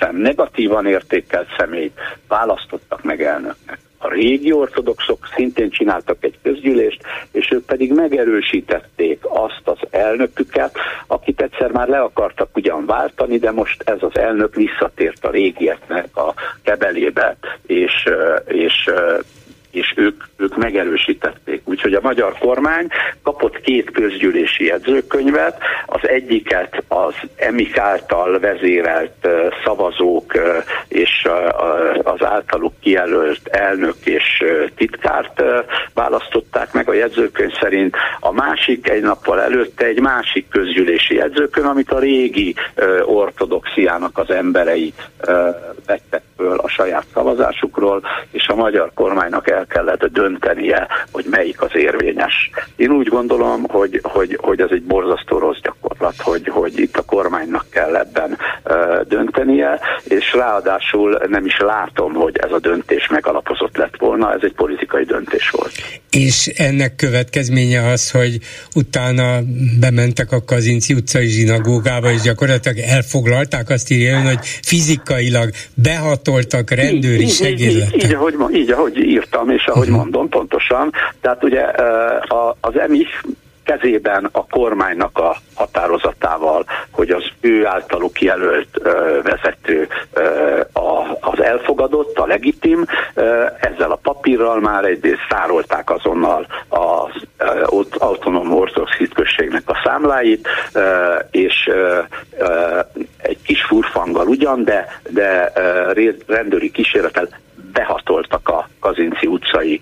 [0.00, 3.78] meglehetősen negatívan értékelt személyt választottak meg elnöknek.
[3.98, 7.02] A régi ortodoxok szintén csináltak egy közgyűlést,
[7.32, 10.76] és ők pedig megerősítették azt az elnöküket,
[11.06, 16.16] akit egyszer már le akartak ugyan váltani, de most ez az elnök visszatért a régieknek
[16.16, 18.08] a kebelébe, és,
[18.46, 18.90] és
[19.74, 21.62] és ők, ők megerősítették.
[21.64, 22.88] Úgyhogy a magyar kormány
[23.22, 29.28] kapott két közgyűlési jegyzőkönyvet, az egyiket az EMIK által vezérelt
[29.64, 30.32] szavazók
[30.88, 31.28] és
[32.02, 34.44] az általuk kijelölt elnök és
[34.76, 35.42] titkárt
[35.94, 41.90] választották meg a jegyzőkönyv szerint, a másik egy nappal előtte egy másik közgyűlési jegyzőkönyv, amit
[41.90, 42.54] a régi
[43.04, 44.92] ortodoxiának az emberei
[45.86, 51.70] vettek föl a saját szavazásukról, és a magyar kormánynak el kellett döntenie, hogy melyik az
[51.72, 52.50] érvényes.
[52.76, 57.02] Én úgy gondolom, hogy, hogy, hogy ez egy borzasztó rossz gyakorlat, hogy, hogy itt a
[57.02, 63.76] kormánynak kell ebben uh, döntenie, és ráadásul nem is látom, hogy ez a döntés megalapozott
[63.76, 65.72] lett volna, ez egy politikai döntés volt.
[66.10, 68.38] És ennek következménye az, hogy
[68.74, 69.38] utána
[69.80, 75.50] bementek a Kazinci utcai zsinagógába, és gyakorlatilag elfoglalták, azt írja ön, hogy fizikailag
[76.34, 77.94] behatoltak rendőri segédlettel.
[77.94, 80.02] Így, így, így, ahogy, így, ahogy írtam, és ahogy uh-huh.
[80.02, 81.62] mondom pontosan, tehát ugye
[82.60, 83.08] az EMIF
[83.64, 88.80] kezében a kormánynak a határozatával, hogy az ő általuk jelölt
[89.22, 89.88] vezető
[91.20, 92.84] az elfogadott, a legitim,
[93.60, 97.22] ezzel a papírral már egyrészt szárolták azonnal az
[97.98, 100.48] autonóm ortodox hitközségnek a számláit,
[101.30, 101.70] és
[103.16, 105.52] egy kis furfanggal ugyan, de, de
[106.26, 107.28] rendőri kísérletel
[107.72, 109.80] behatoltak a Kazinci utcai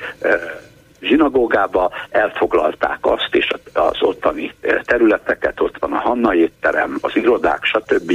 [1.03, 8.13] zsinagógába, elfoglalták azt és az ottani területeket, ott van a Hanna étterem, az irodák, stb.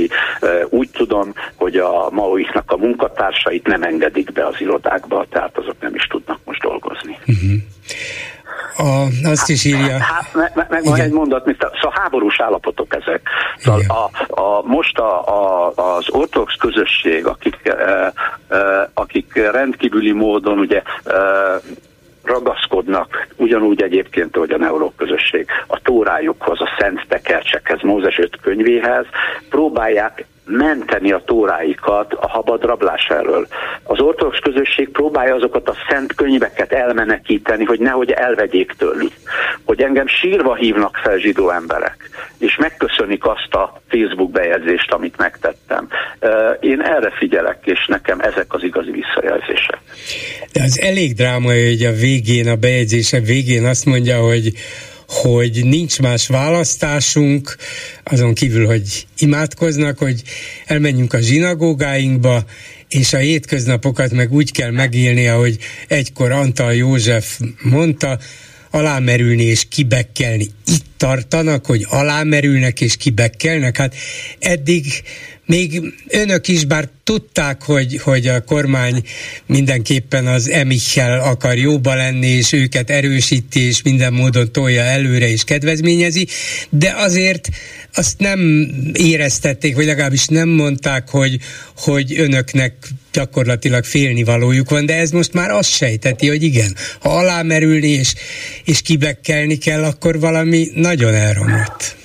[0.70, 5.96] Úgy tudom, hogy a maoiknak a munkatársait nem engedik be az irodákba, tehát azok nem
[5.96, 7.18] is tudnak most dolgozni.
[7.28, 7.62] Uh-huh.
[8.78, 9.98] A, azt is írja.
[10.00, 13.30] Hát, meg, meg, meg van egy mondat, mint a, szóval háborús állapotok ezek.
[13.58, 18.14] Szóval a, a, most a, a, az ortodox közösség, akik, e,
[18.50, 21.14] e, akik rendkívüli módon ugye e,
[22.28, 29.06] ragaszkodnak, ugyanúgy egyébként, hogy a neuró közösség, a tórájukhoz, a szent tekercsekhez, Mózes öt könyvéhez,
[29.50, 33.48] próbálják menteni a tóráikat a habad rablás elől.
[33.84, 39.12] Az ortodox közösség próbálja azokat a szent könyveket elmenekíteni, hogy nehogy elvegyék tőlük.
[39.64, 45.88] Hogy engem sírva hívnak fel zsidó emberek, és megköszönik azt a Facebook bejegyzést, amit megtettem.
[46.60, 49.78] Én erre figyelek, és nekem ezek az igazi visszajelzések.
[50.54, 54.52] De az elég dráma, hogy a végén, a bejegyzése végén azt mondja, hogy
[55.08, 57.56] hogy nincs más választásunk,
[58.04, 60.22] azon kívül, hogy imádkoznak, hogy
[60.66, 62.46] elmenjünk a zsinagógáinkba,
[62.90, 68.20] és a hétköznapokat meg úgy kell megélni, ahogy egykor Antal József mondta,
[68.72, 70.48] alámerülni és kibekkelni.
[70.66, 73.78] Itt tartanak, hogy alámerülnek és kibekkelnek.
[73.78, 73.96] Hát
[74.40, 74.86] eddig
[75.48, 79.04] még önök is, bár tudták, hogy, hogy a kormány
[79.46, 85.44] mindenképpen az emichel akar jóba lenni, és őket erősíti, és minden módon tolja előre és
[85.44, 86.28] kedvezményezi,
[86.70, 87.50] de azért
[87.94, 91.40] azt nem éreztették, vagy legalábbis nem mondták, hogy,
[91.78, 92.74] hogy önöknek
[93.14, 98.14] gyakorlatilag félnivalójuk van, de ez most már azt sejteti, hogy igen, ha alámerülni és,
[98.66, 101.97] és kibekkelni kell, akkor valami nagyon elromlott.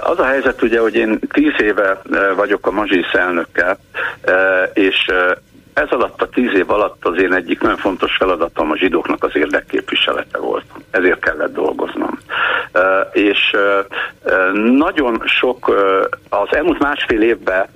[0.00, 2.00] Az a helyzet ugye, hogy én tíz éve
[2.36, 3.78] vagyok a Mazsisz elnökkel,
[4.72, 5.06] és
[5.74, 9.36] ez alatt a tíz év alatt az én egyik nagyon fontos feladatom a zsidóknak az
[9.36, 10.64] érdekképviselete volt.
[10.90, 12.18] Ezért kellett dolgoznom.
[13.12, 13.56] És
[14.76, 15.68] nagyon sok,
[16.28, 17.66] az elmúlt másfél évben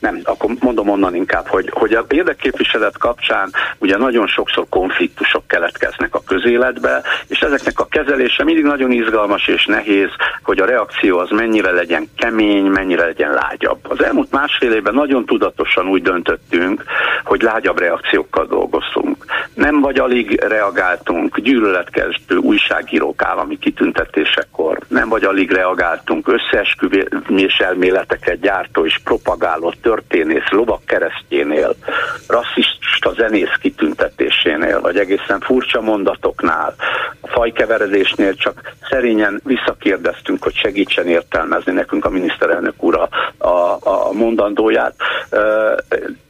[0.00, 6.14] nem, akkor mondom onnan inkább, hogy, hogy a érdekképviselet kapcsán ugye nagyon sokszor konfliktusok keletkeznek
[6.14, 10.08] a közéletbe, és ezeknek a kezelése mindig nagyon izgalmas és nehéz,
[10.42, 13.78] hogy a reakció az mennyire legyen kemény, mennyire legyen lágyabb.
[13.88, 16.84] Az elmúlt másfél évben nagyon tudatosan úgy döntöttünk,
[17.24, 19.24] hogy lágyabb reakciókkal dolgoztunk.
[19.54, 24.65] Nem vagy alig reagáltunk gyűlöletkező újságírók állami kitüntetésekor,
[24.96, 31.74] nem vagy alig reagáltunk összeesküvés elméleteket gyártó és propagáló történész lovak keresztjénél,
[32.28, 36.74] rasszista zenész kitüntetésénél, vagy egészen furcsa mondatoknál,
[37.20, 43.08] a fajkeveredésnél csak szerényen visszakérdeztünk, hogy segítsen értelmezni nekünk a miniszterelnök úr a,
[43.46, 44.94] a, a mondandóját.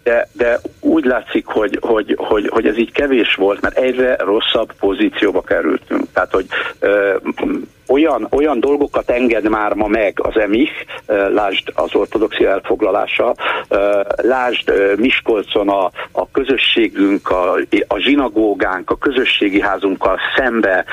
[0.03, 4.73] De, de úgy látszik, hogy, hogy, hogy, hogy ez így kevés volt, mert egyre rosszabb
[4.81, 6.05] pozícióba kerültünk.
[6.13, 6.47] Tehát, hogy
[7.89, 10.71] olyan, olyan dolgokat enged már ma meg az EMIH,
[11.29, 13.35] lásd az ortodoxia elfoglalása,
[14.17, 17.53] lásd Miskolcon a, a közösségünk, a,
[17.87, 20.85] a zsinagógánk, a közösségi házunkkal szembe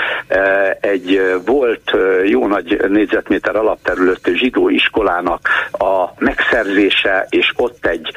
[0.80, 1.92] egy volt
[2.26, 5.40] jó nagy négyzetméter alapterületű zsidó iskolának
[5.72, 8.12] a megszerzése, és ott egy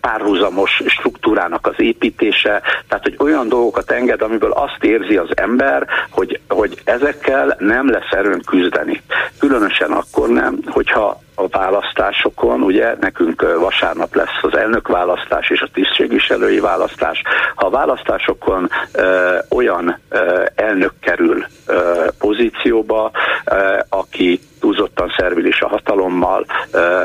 [0.00, 6.40] párhuzamos struktúrának az építése, tehát hogy olyan dolgokat enged, amiből azt érzi az ember, hogy,
[6.48, 9.02] hogy ezekkel nem lesz erőn küzdeni.
[9.38, 16.60] Különösen akkor nem, hogyha a választásokon, ugye nekünk vasárnap lesz az elnökválasztás és a tisztségviselői
[16.60, 17.22] választás.
[17.54, 23.10] Ha a választásokon ö, olyan ö, elnök kerül ö, pozícióba,
[23.44, 26.46] ö, aki túlzottan szervilis a hatalommal,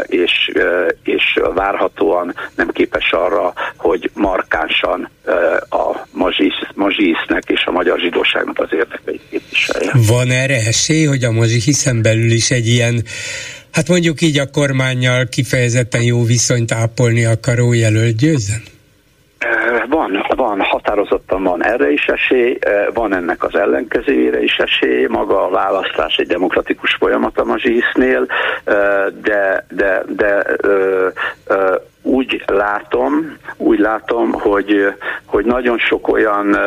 [0.06, 0.52] és,
[1.04, 5.10] és várhatóan nem képes arra, hogy markánsan
[5.70, 5.96] a
[6.74, 9.92] mazsisznek és a magyar zsidóságnak az érdekeit képviselje.
[10.08, 13.04] Van erre esély, hogy a mazsihiszen belül is egy ilyen
[13.72, 18.62] hát mondjuk így a kormányjal kifejezetten jó viszonyt ápolni akaró jelölt győzzen?
[19.90, 22.58] Van, van, határozottan van erre is esély,
[22.94, 28.28] van ennek az ellenkezőjére is esély, maga a választás egy demokratikus folyamat a Mazsihisznél,
[29.22, 30.46] de, de, de
[32.02, 34.94] úgy látom, úgy látom, hogy,
[35.26, 36.58] hogy nagyon sok olyan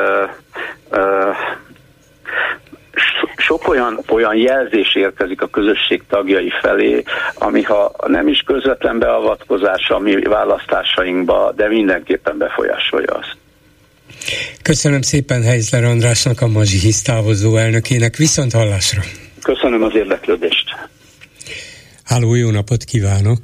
[3.53, 7.03] sok olyan, olyan jelzés érkezik a közösség tagjai felé,
[7.35, 13.37] ami ha nem is közvetlen beavatkozás a mi választásainkba, de mindenképpen befolyásolja azt.
[14.62, 18.17] Köszönöm szépen Heizler Andrásnak, a Mazsi Hisz távozó elnökének.
[18.17, 19.01] Viszont hallásra!
[19.43, 20.65] Köszönöm az érdeklődést!
[22.05, 23.38] Háló, jó napot kívánok!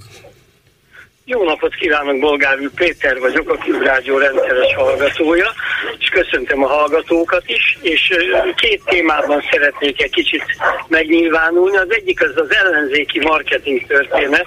[1.31, 5.53] Jó napot kívánok, Bolgár Péter vagyok, a Klubrádió rendszeres hallgatója,
[5.99, 8.12] és köszöntöm a hallgatókat is, és
[8.57, 10.45] két témában szeretnék egy kicsit
[10.88, 11.77] megnyilvánulni.
[11.77, 14.47] Az egyik az az ellenzéki marketing történet,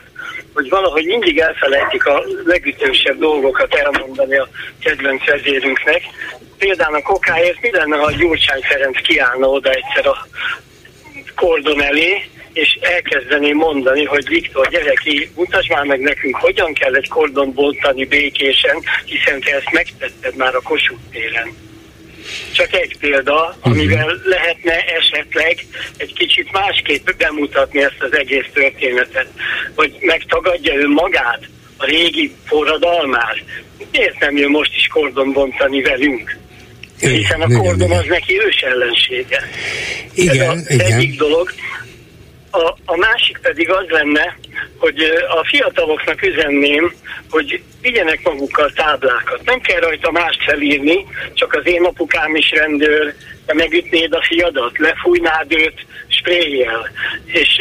[0.54, 4.48] hogy valahogy mindig elfelejtik a legütősebb dolgokat elmondani a
[4.84, 6.02] kedvenc vezérünknek.
[6.58, 10.28] Például a kokáért mi lenne, ha Gyurcsány Ferenc kiállna oda egyszer a
[11.36, 16.96] kordon elé, és elkezdeném mondani, hogy Viktor, gyere ki, mutasd már meg nekünk, hogyan kell
[16.96, 21.70] egy kordon bontani békésen, hiszen te ezt megtetted már a Kossuth téren.
[22.52, 24.26] Csak egy példa, amivel uh-huh.
[24.26, 25.66] lehetne esetleg
[25.98, 29.28] egy kicsit másképp bemutatni ezt az egész történetet,
[29.76, 33.44] hogy megtagadja ő magát, a régi forradalmát.
[33.92, 36.40] Miért nem jön most is kordon bontani velünk?
[37.00, 39.50] Hiszen a kordon az neki ős ellensége.
[40.14, 40.92] Igen, Ez a igen.
[40.92, 41.54] egyik dolog.
[42.52, 44.38] A, a másik pedig az lenne,
[44.78, 46.94] hogy a fiataloknak üzenném,
[47.30, 49.46] hogy vigyenek magukkal táblákat.
[49.46, 53.14] Nem kell rajta mást felírni, csak az én apukám is rendőr,
[53.46, 56.92] te megütnéd a fiadat, lefújnád őt spréjjel.
[57.26, 57.58] És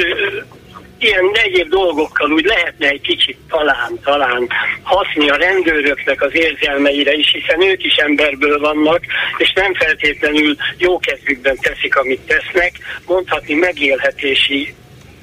[1.03, 4.49] ilyen egyéb dolgokkal úgy lehetne egy kicsit talán, talán
[4.83, 9.01] haszni a rendőröknek az érzelmeire is, hiszen ők is emberből vannak,
[9.39, 12.73] és nem feltétlenül jó kezükben teszik, amit tesznek,
[13.07, 14.75] mondhatni megélhetési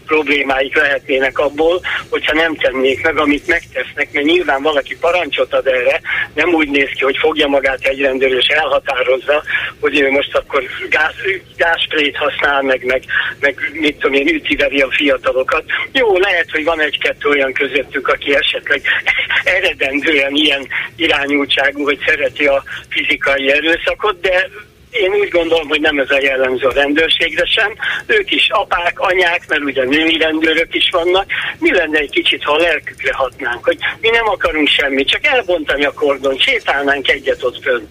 [0.08, 6.02] problémáik lehetnének abból, hogyha nem tennék meg, amit megtesznek, mert nyilván valaki parancsot ad erre,
[6.34, 9.44] nem úgy néz ki, hogy fogja magát egy rendőr és elhatározza,
[9.80, 11.14] hogy ő most akkor gáz,
[11.58, 13.04] gázsprét használ, meg, meg,
[13.40, 15.64] meg mit tudom én, ütiveri a fiatalokat.
[15.92, 18.82] Jó, lehet, hogy van egy-kettő olyan közöttük, aki esetleg
[19.58, 24.50] eredendően ilyen irányultságú, hogy szereti a fizikai erőszakot, de
[24.92, 27.74] én úgy gondolom, hogy nem ez a jellemző a rendőrségre sem.
[28.06, 31.26] Ők is apák, anyák, mert ugye női rendőrök is vannak.
[31.60, 35.86] Mi lenne egy kicsit, ha a lelkükre hatnánk, hogy mi nem akarunk semmit, csak elbontani
[35.86, 37.88] a kordon, sétálnánk egyet ott fönt.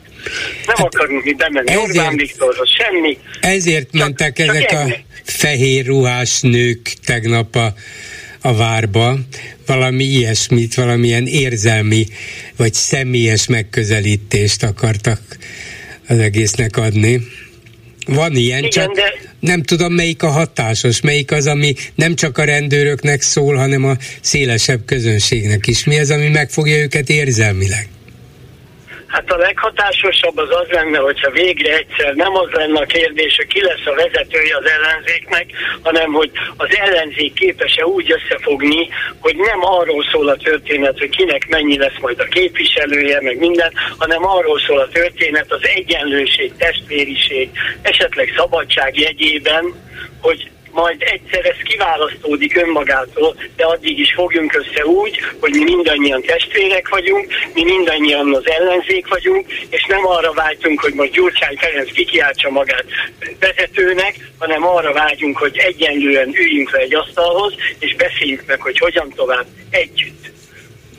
[0.67, 3.19] Nem hát akarunk mi bemenni ezért, Orbán Viktorhoz, semmi.
[3.41, 4.93] Ezért csak, mentek csak ezek ennyi.
[4.93, 7.73] a fehér ruhás nők tegnap a
[8.41, 9.17] a várba,
[9.67, 12.07] valami ilyesmit, valamilyen érzelmi
[12.57, 15.21] vagy személyes megközelítést akartak
[16.07, 17.21] az egésznek adni.
[18.07, 19.03] Van ilyen, Igen, csak de...
[19.41, 23.97] nem tudom melyik a hatásos, melyik az, ami nem csak a rendőröknek szól, hanem a
[24.21, 25.85] szélesebb közönségnek is.
[25.85, 27.89] Mi az, ami megfogja őket érzelmileg?
[29.17, 33.47] Hát a leghatásosabb az az lenne, hogyha végre egyszer nem az lenne a kérdés, hogy
[33.47, 35.47] ki lesz a vezetője az ellenzéknek,
[35.83, 38.89] hanem hogy az ellenzék képes-e úgy összefogni,
[39.21, 43.73] hogy nem arról szól a történet, hogy kinek mennyi lesz majd a képviselője, meg minden,
[43.99, 47.51] hanem arról szól a történet az egyenlőség, testvériség,
[47.83, 49.65] esetleg szabadság jegyében,
[50.21, 56.23] hogy majd egyszer ez kiválasztódik önmagától, de addig is fogjunk össze úgy, hogy mi mindannyian
[56.23, 61.93] testvérek vagyunk, mi mindannyian az ellenzék vagyunk, és nem arra vágyunk, hogy majd Gyurcsány Ferenc
[61.93, 62.85] kikiáltsa magát
[63.41, 69.13] vezetőnek, hanem arra vágyunk, hogy egyenlően üljünk le egy asztalhoz, és beszéljük meg, hogy hogyan
[69.17, 70.25] tovább együtt.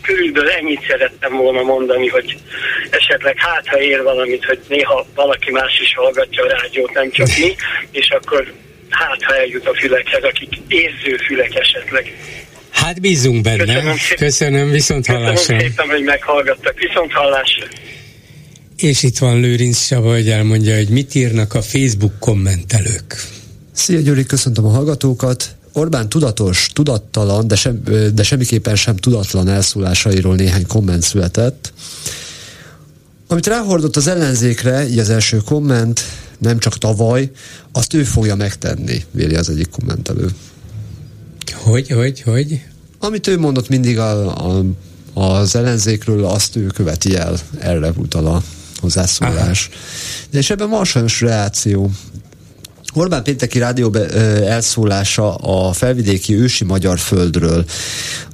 [0.01, 2.37] Körülbelül ennyit szerettem volna mondani, hogy
[2.89, 7.27] esetleg hát, ha ér valamit, hogy néha valaki más is hallgatja a rádiót, nem csak
[7.27, 7.55] mi,
[7.91, 8.53] és akkor
[8.97, 12.05] hát ha eljut a fülekhez, akik érző fülek esetleg.
[12.69, 13.65] Hát bízunk benne.
[13.65, 14.27] Köszönöm, szépen.
[14.27, 15.33] Köszönöm viszont hallásra.
[15.33, 16.79] Köszönöm szépen, hogy meghallgattak.
[16.79, 17.65] Viszont hallásra.
[18.77, 23.15] És itt van Lőrinc Saba, hogy elmondja, hogy mit írnak a Facebook kommentelők.
[23.71, 25.55] Szia Gyuri, köszöntöm a hallgatókat.
[25.73, 27.83] Orbán tudatos, tudattalan, de, sem,
[28.13, 31.73] de semmiképpen sem tudatlan elszólásairól néhány komment született.
[33.27, 36.03] Amit ráhordott az ellenzékre, így az első komment,
[36.37, 37.31] nem csak tavaly,
[37.71, 40.29] azt ő fogja megtenni, véli az egyik kommentelő.
[41.53, 42.61] Hogy, hogy, hogy?
[42.99, 44.63] Amit ő mondott mindig a, a,
[45.13, 48.43] az ellenzékről, azt ő követi el, erre utal a
[48.79, 49.69] hozzászólás.
[49.71, 49.79] Aha.
[50.29, 51.91] De és ebben van sajnos reakció.
[52.93, 53.93] Orbán pénteki rádió
[54.45, 57.65] elszólása a felvidéki ősi magyar földről.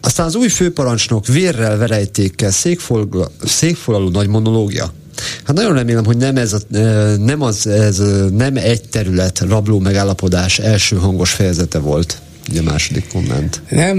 [0.02, 2.52] Aztán az új főparancsnok vérrel, verejtékkel,
[3.44, 4.94] székfolalú nagy monológia.
[5.46, 6.78] Hát nagyon remélem, hogy nem ez, a,
[7.18, 12.22] nem az, ez nem egy terület rabló megállapodás első hangos fejezete volt.
[12.50, 13.62] Ugye a második komment.
[13.70, 13.98] Nem,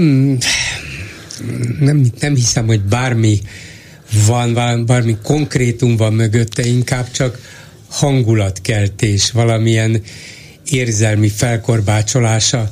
[1.79, 3.41] nem, nem hiszem, hogy bármi
[4.27, 7.39] van, bármi konkrétum van mögötte, inkább csak
[7.89, 10.01] hangulatkeltés, valamilyen
[10.69, 12.69] érzelmi felkorbácsolása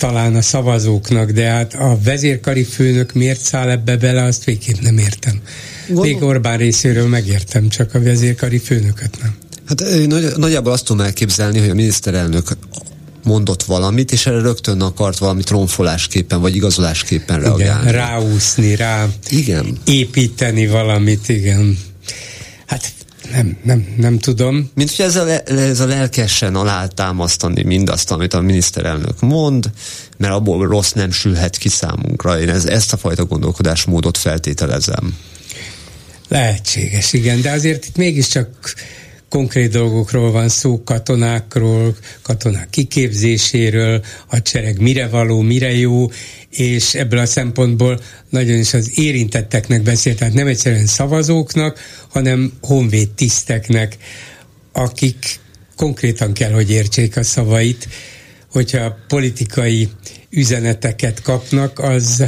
[0.00, 4.98] talán a szavazóknak, de hát a vezérkari főnök miért száll ebbe bele, azt végképp nem
[4.98, 5.40] értem.
[5.86, 6.04] Gondol...
[6.04, 9.36] Még Orbán részéről megértem, csak a vezérkari főnököt nem.
[9.66, 12.56] Hát nagy, nagyjából azt tudom elképzelni, hogy a miniszterelnök
[13.24, 17.88] mondott valamit, és erre rögtön akart valami tronfolásképpen, vagy igazolásképpen reagálni.
[17.88, 19.78] Igen, ráúszni, rá igen.
[19.84, 21.78] építeni valamit, igen.
[22.66, 22.92] Hát
[23.30, 24.70] nem, nem, nem tudom.
[24.74, 29.70] Mint hogy ez a, ez a lelkesen alátámasztani mindazt, amit a miniszterelnök mond,
[30.16, 32.40] mert abból rossz nem sülhet ki számunkra.
[32.40, 35.16] Én ez, ezt a fajta gondolkodásmódot feltételezem.
[36.28, 38.74] Lehetséges, igen, de azért itt mégiscsak
[39.30, 46.10] konkrét dolgokról van szó, katonákról, katonák kiképzéséről, hadsereg mire való, mire jó,
[46.50, 51.78] és ebből a szempontból nagyon is az érintetteknek beszélt, tehát nem egyszerűen szavazóknak,
[52.08, 53.96] hanem honvéd tiszteknek,
[54.72, 55.38] akik
[55.76, 57.88] konkrétan kell, hogy értsék a szavait,
[58.50, 59.88] hogyha politikai
[60.30, 62.24] üzeneteket kapnak, az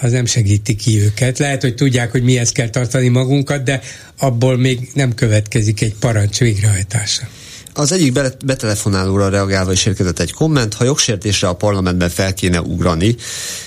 [0.00, 1.38] az nem segíti ki őket.
[1.38, 3.80] Lehet, hogy tudják, hogy mihez kell tartani magunkat, de
[4.18, 7.28] abból még nem következik egy parancs végrehajtása.
[7.74, 8.12] Az egyik
[8.44, 13.16] betelefonálóra reagálva is érkezett egy komment, ha jogsértésre a parlamentben fel kéne ugrani.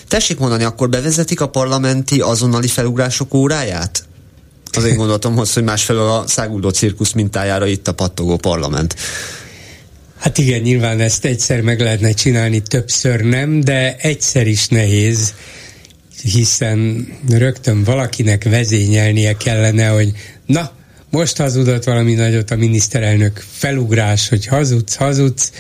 [0.07, 4.03] Tessék mondani, akkor bevezetik a parlamenti azonnali felugrások óráját?
[4.71, 8.95] Az én gondolatom hogy másfelől a száguldó cirkusz mintájára itt a pattogó parlament.
[10.19, 15.33] Hát igen, nyilván ezt egyszer meg lehetne csinálni, többször nem, de egyszer is nehéz
[16.21, 20.11] hiszen rögtön valakinek vezényelnie kellene, hogy
[20.45, 20.71] na,
[21.09, 25.51] most hazudott valami nagyot a miniszterelnök felugrás, hogy hazudsz, hazudsz,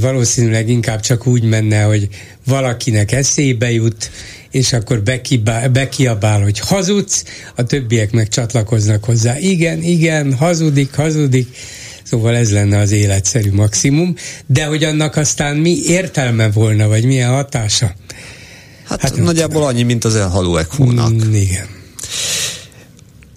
[0.00, 2.08] valószínűleg inkább csak úgy menne, hogy
[2.46, 4.10] valakinek eszébe jut,
[4.50, 7.24] és akkor bekibál, bekiabál, hogy hazudsz,
[7.56, 9.38] a többiek meg csatlakoznak hozzá.
[9.38, 11.56] Igen, igen, hazudik, hazudik.
[12.02, 14.14] Szóval ez lenne az életszerű maximum,
[14.46, 17.94] de hogy annak aztán mi értelme volna, vagy milyen hatása,
[18.84, 21.12] Hát, hát nagyjából annyi, mint az elhaló ekónak.
[21.12, 21.66] Mm, igen.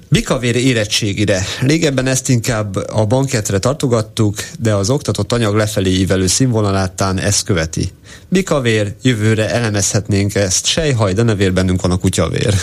[0.09, 1.45] Bikavér érettségire.
[1.61, 7.91] Régebben ezt inkább a banketre tartogattuk, de az oktatott anyag lefelé ívelő színvonalátán ezt követi.
[8.29, 10.65] Bikavér, jövőre elemezhetnénk ezt.
[10.65, 12.53] Sejhaj, de ne vér bennünk van a kutyavér.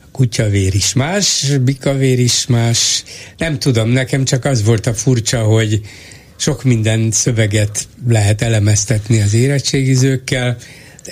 [0.00, 3.04] A kutyavér is más, bikavér is más.
[3.36, 5.80] Nem tudom, nekem csak az volt a furcsa, hogy
[6.36, 10.56] sok minden szöveget lehet elemeztetni az érettségizőkkel,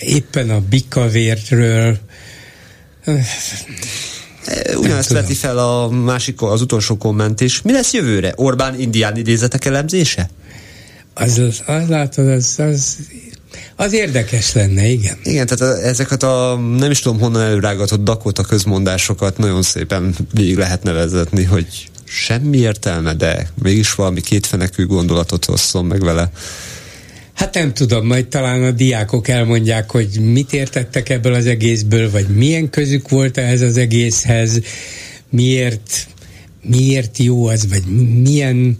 [0.01, 1.99] éppen a bikavértről
[4.77, 7.63] Ugyanezt veti fel a másik, az utolsó komment is.
[7.63, 8.33] Mi lesz jövőre?
[8.37, 10.31] Orbán indián idézetek elemzése?
[11.15, 12.97] Az, az, az látod, az, az
[13.77, 15.19] az érdekes lenne, igen.
[15.23, 20.83] Igen, tehát ezeket a nem is tudom honnan előrágatott Dakota közmondásokat nagyon szépen végig lehet
[20.83, 26.31] nevezetni, hogy semmi értelme, de mégis valami kétfenekű gondolatot hozzon meg vele.
[27.41, 32.27] Hát nem tudom, majd talán a diákok elmondják, hogy mit értettek ebből az egészből, vagy
[32.29, 34.61] milyen közük volt ehhez az egészhez,
[35.31, 36.07] miért,
[36.63, 37.83] miért jó az, vagy
[38.23, 38.79] milyen,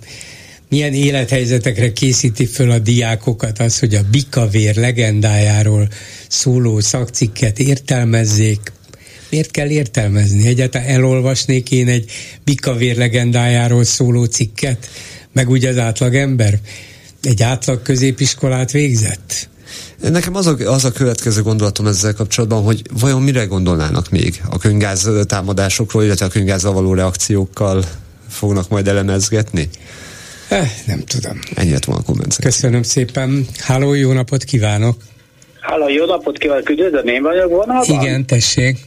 [0.69, 5.89] milyen élethelyzetekre készíti föl a diákokat az, hogy a bikavér legendájáról
[6.29, 8.73] szóló szakcikket értelmezzék,
[9.31, 10.47] miért kell értelmezni?
[10.47, 12.11] Egyáltalán elolvasnék én egy
[12.45, 14.89] bikavér legendájáról szóló cikket,
[15.33, 16.59] meg úgy az átlagember?
[17.23, 19.49] Egy átlag középiskolát végzett?
[20.01, 24.59] Nekem az a, az a következő gondolatom ezzel kapcsolatban, hogy vajon mire gondolnának még a
[24.59, 27.85] könygáz támadásokról, illetve a könygázzal való reakciókkal
[28.29, 29.69] fognak majd elemezgetni?
[30.49, 31.39] Eh, nem tudom.
[31.55, 32.37] Ennyi lett volna a komment.
[32.37, 33.47] Köszönöm szépen.
[33.59, 34.97] Háló, jó napot kívánok!
[35.61, 36.71] Háló, jó napot kívánok!
[36.71, 38.01] Üdvözlöm, én vagyok vonalban?
[38.01, 38.79] Igen, tessék.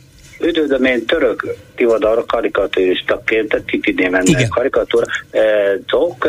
[0.43, 5.05] Üdvözlöm, én török Tivadar karikatúristaként, Titi néven karikatúra
[5.85, 6.27] tok,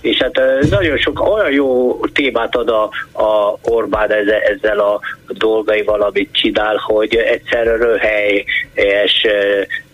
[0.00, 2.82] és hát nagyon sok olyan jó témát ad a,
[3.22, 9.26] a Orbán ezzel, ezzel a dolgaival, amit csinál, hogy egyszerre röhelyes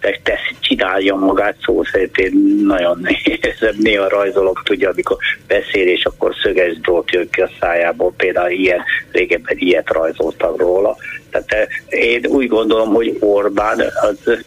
[0.01, 5.17] tesz, csinálja magát, szó szerint én nagyon nézem, néha rajzolok, tudja, amikor
[5.47, 10.97] beszél, és akkor szöges drót jön ki a szájából, például ilyen, régebben ilyet rajzoltam róla.
[11.33, 14.39] Tehát én úgy gondolom, hogy Orbán az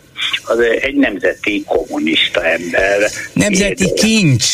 [0.45, 3.09] az egy nemzeti kommunista ember.
[3.33, 4.45] Nemzeti kincs.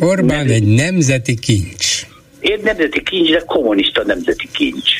[0.00, 2.06] Orbán egy nemzeti kincs.
[2.40, 4.90] Én nemzeti kincs, de kommunista nemzeti kincs.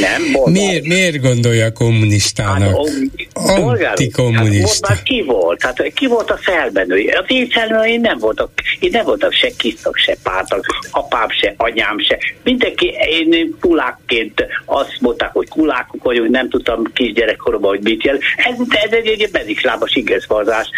[0.00, 0.52] Nem, bolgár.
[0.52, 2.88] Miért, miért gondolja kommunistának?
[3.34, 4.88] Hát, Antikommunista.
[4.88, 5.62] Hát, ki volt?
[5.62, 7.08] Hát ki volt a felmenői?
[7.08, 8.50] Az én felmenői nem voltak,
[8.80, 12.18] én nem voltak se kiszak, se pártak, apám se, anyám se.
[12.42, 18.18] Mindenki, én kulákként azt mondták, hogy kulákok vagyunk, nem tudtam kisgyerekkoromban, hogy mit jel.
[18.36, 20.68] Ez, ez egy, egy beziklábas igazvazás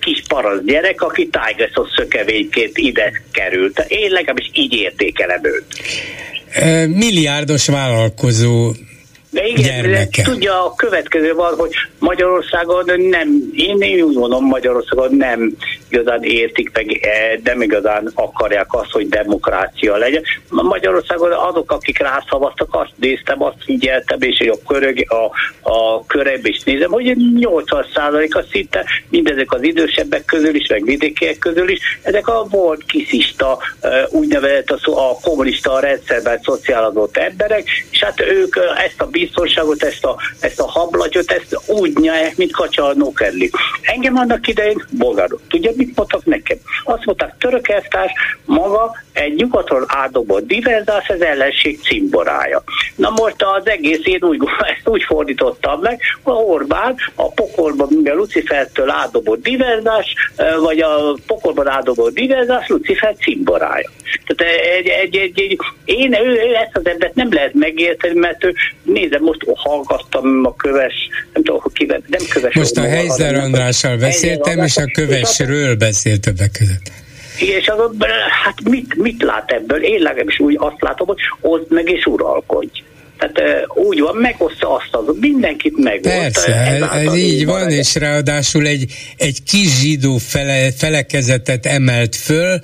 [0.00, 3.84] kis parasz gyerek, aki Tigersos szökevényként ide került.
[3.88, 5.64] Én legalábbis így értékelem őt
[6.88, 8.74] milliárdos vállalkozó
[9.34, 10.22] de igen, gyermeke.
[10.22, 15.56] tudja, a következő van, hogy Magyarországon nem, én, én úgy mondom, Magyarországon nem
[15.88, 20.22] igazán értik meg, eh, nem igazán akarják azt, hogy demokrácia legyen.
[20.48, 25.30] Magyarországon azok, akik rászavaztak, azt néztem, azt figyeltem, és a, körög, a,
[25.70, 31.68] a körebb is nézem, hogy 80%-a szinte mindezek az idősebbek közül is, meg vidékiek közül
[31.68, 38.20] is, ezek a volt kiszista, eh, úgynevezett a, a kommunista rendszerben szociálodott emberek, és hát
[38.20, 38.56] ők
[38.86, 43.50] ezt a biztonságot, ezt a, ezt a hablatyot, ezt úgy nyelják, mint kacsa a nokerli.
[43.82, 45.40] Engem annak idején bolgárok.
[45.48, 46.58] Tudja, mit mondtak nekem?
[46.84, 48.12] Azt mondták, török elvtárs
[48.44, 52.62] maga egy nyugatról átdobott diverzás, ez ellenség cimborája.
[52.96, 54.40] Na most az egész én úgy,
[54.76, 60.14] ezt úgy fordítottam meg, a Orbán a pokolban, a Lucifertől átdobott diverzás,
[60.60, 63.90] vagy a pokolban átdobott diverzás, Lucifer cimborája.
[64.26, 68.44] Tehát egy, egy, egy, egy, én ő, ő ezt az embert nem lehet megérteni, mert
[68.44, 68.54] ő,
[69.18, 70.94] nézem, most hallgattam a köves,
[71.32, 72.54] nem tudom, hogy kivel, nem köves.
[72.54, 76.92] Most a Heizer Andrással beszéltem, és a kövesről beszélt többek között.
[77.38, 77.78] És az,
[78.44, 79.82] hát mit, mit lát ebből?
[79.82, 82.82] Én legalábbis úgy azt látom, hogy oszd meg és uralkodj.
[83.32, 86.20] Tehát úgy van, megosztja azt az, mindenkit megosztja.
[86.20, 92.60] Persze, ez, ez így van, és ráadásul egy, egy kis zsidó fele, felekezetet emelt föl,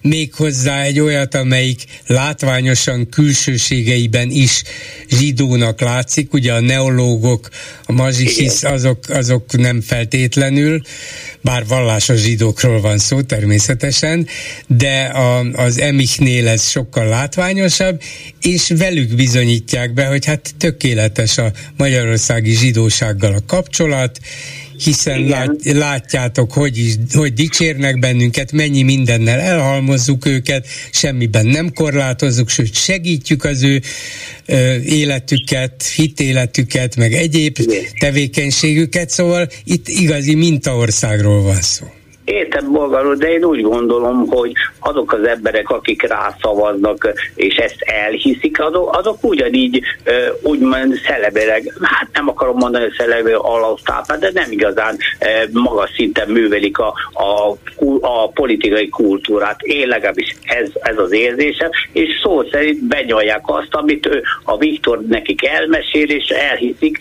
[0.00, 4.62] méghozzá egy olyat, amelyik látványosan külsőségeiben is
[5.08, 7.48] zsidónak látszik, ugye a neológok,
[7.86, 10.80] a mazsihisz, azok, azok nem feltétlenül,
[11.42, 14.26] bár vallásos zsidókról van szó természetesen,
[14.66, 18.02] de a, az Emichnél ez sokkal látványosabb,
[18.40, 24.18] és velük bizonyítják be, hogy hát tökéletes a magyarországi zsidósággal a kapcsolat,
[24.84, 32.48] hiszen lát, látjátok, hogy, is, hogy dicsérnek bennünket, mennyi mindennel elhalmozzuk őket, semmiben nem korlátozzuk,
[32.48, 33.82] sőt segítjük az ő
[34.46, 37.84] ö, életüket, hitéletüket, meg egyéb Igen.
[37.98, 41.86] tevékenységüket, szóval itt igazi mintaországról van szó.
[42.24, 48.60] Értem bolgarul, de én úgy gondolom, hogy azok az emberek, akik rászavaznak, és ezt elhiszik,
[48.60, 49.80] azok, azok ugyanígy
[50.42, 54.96] úgymond szelebereg, hát nem akarom mondani, hogy szelebereg alaptápát, de nem igazán
[55.52, 57.56] magas szinten művelik a, a,
[58.00, 59.62] a politikai kultúrát.
[59.62, 65.00] Én legalábbis ez, ez az érzésem, és szó szerint benyalják azt, amit ő, a Viktor
[65.08, 66.98] nekik elmesél, és elhiszik,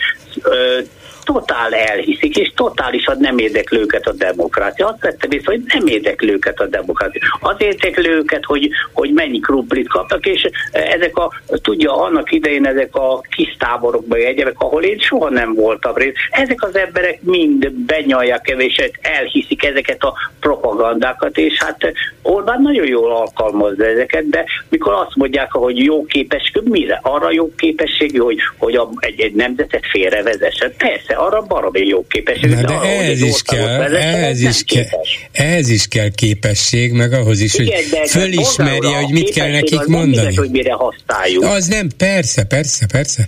[1.23, 4.87] totál elhiszik, és totálisan nem érdekli őket a demokrácia.
[4.87, 7.21] Azt vettem észre, hogy nem érdekli őket a demokrácia.
[7.39, 12.95] Az érdekli őket, hogy, hogy mennyi krumplit kapnak, és ezek a, tudja, annak idején ezek
[12.95, 18.53] a kis táborokban egyebek, ahol én soha nem voltam rész, ezek az emberek mind benyalják
[18.57, 25.15] és elhiszik ezeket a propagandákat, és hát Orbán nagyon jól alkalmazza ezeket, de mikor azt
[25.15, 26.99] mondják, hogy jó képesség, mire?
[27.01, 30.73] Arra jó képesség, hogy, hogy a, egy, egy nemzetet félrevezessen.
[30.77, 32.49] Persze, arra baromi jó képesség.
[32.49, 34.85] Na, de, de ehhez is kell, ehhez is, kell,
[35.31, 40.25] ehhez is kell képesség, meg ahhoz is, Igen, hogy fölismerje, hogy mit kell nekik mondani.
[40.25, 41.43] Nem hogy mire használjuk.
[41.43, 43.27] Az nem, persze, persze, persze.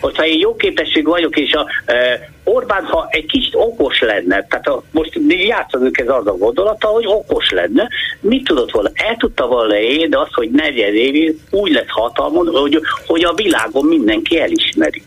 [0.00, 4.66] Hogyha én jó képesség vagyok, és a e, Orbán, ha egy kicsit okos lenne, tehát
[4.66, 7.88] a, most játszunk ez az a gondolata, hogy okos lenne,
[8.20, 8.90] mit tudott volna?
[8.94, 13.84] El tudta volna én azt, hogy negyed évig úgy lett hatalmon, hogy, hogy a világon
[13.86, 15.02] mindenki elismeri.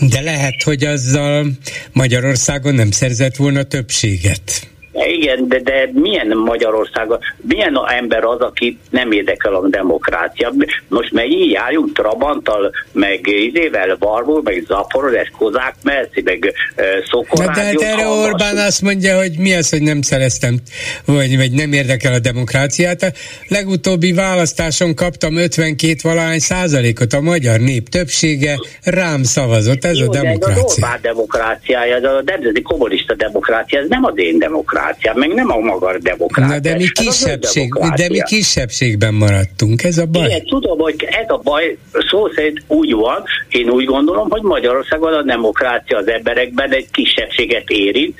[0.00, 1.50] De lehet, hogy azzal
[1.92, 4.68] Magyarországon nem szerzett volna többséget.
[5.04, 10.52] Igen, de, de milyen Magyarországon, milyen ember az, aki nem érdekel a demokrácia?
[10.88, 17.44] Most meg így járjunk Trabanttal, meg izével, Barbul, meg Zaporozes, Kozák Merci, meg uh, Szokor
[17.44, 20.56] de, de erre Orbán azt mondja, hogy mi az, hogy nem szereztem,
[21.04, 23.02] vagy, vagy nem érdekel a demokráciát.
[23.02, 23.12] A
[23.48, 30.10] legutóbbi választáson kaptam 52 valahány százalékot, a magyar nép többsége rám szavazott, ez Jó, a
[30.10, 30.54] demokrácia.
[30.54, 34.84] De ez a Orbán demokráciája, ez a nemzeti kommunista demokrácia, ez nem az én demokrácia
[34.86, 36.54] demokrácia, meg nem a maga demokrácia.
[36.54, 40.26] Na de mi, kisebbség, de mi kisebbségben maradtunk, ez a baj.
[40.26, 41.76] Igen, tudom, hogy ez a baj
[42.10, 47.70] szó szerint úgy van, én úgy gondolom, hogy Magyarországon a demokrácia az emberekben egy kisebbséget
[47.70, 48.14] érint,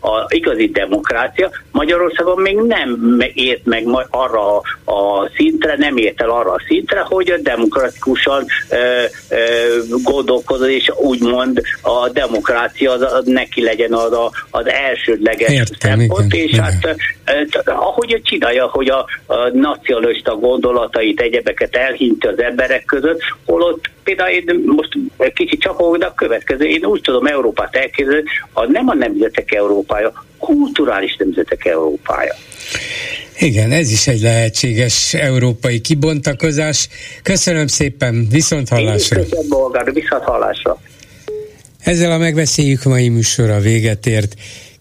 [0.00, 1.50] a igazi demokrácia.
[1.70, 7.30] Magyarországon még nem ért meg arra a szintre, nem ért el arra a szintre, hogy
[7.30, 8.46] a demokratikusan
[10.02, 16.46] gondolkodó, és úgymond a demokrácia az, neki legyen az, a, az elsődleges Értem, szempont, igen,
[16.46, 16.64] és igen.
[16.64, 16.98] hát
[17.64, 24.62] ahogy csinálja, hogy a, a nacionalista gondolatait, egyebeket elhinti az emberek között, holott például én
[24.66, 24.88] most
[25.34, 30.24] kicsit csapogok, de a következő, én úgy tudom Európát elképzelni, a nem a nemzetek Európája,
[30.38, 32.34] kulturális nemzetek Európája.
[33.38, 36.88] Igen, ez is egy lehetséges európai kibontakozás.
[37.22, 39.20] Köszönöm szépen, viszont hallásra.
[39.20, 40.80] Köszönöm, viszont hallásra.
[41.80, 44.34] Ezzel a megbeszéljük mai műsora véget ért.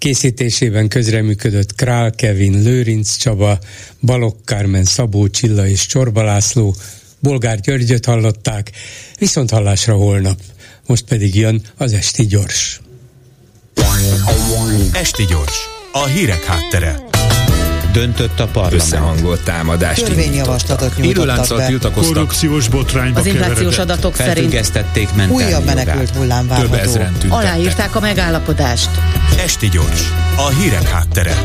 [0.04, 3.60] Készítésében közreműködött Král Kevin, Lőrinc Csaba,
[4.01, 6.76] Balok Kármen, Szabó Csilla és Csorba László,
[7.20, 8.72] Bolgár Györgyöt hallották,
[9.20, 10.39] viszont hallásra holnap.
[10.86, 12.82] Most pedig jön az Esti Gyors.
[14.93, 15.58] Esti Gyors,
[15.91, 17.12] a hírek háttere
[17.94, 18.82] döntött a parlament.
[18.82, 21.66] Összehangolt támadást Törvényjavaslatot nyújtottak be.
[21.66, 22.14] tiltakoztak.
[22.14, 24.74] Korrupciós botrányba Az inflációs adatok szerint
[25.30, 27.02] újabb menekült hullám várható.
[27.30, 28.89] Aláírták a megállapodást.
[29.38, 31.36] Esti gyors, a hírek háttere.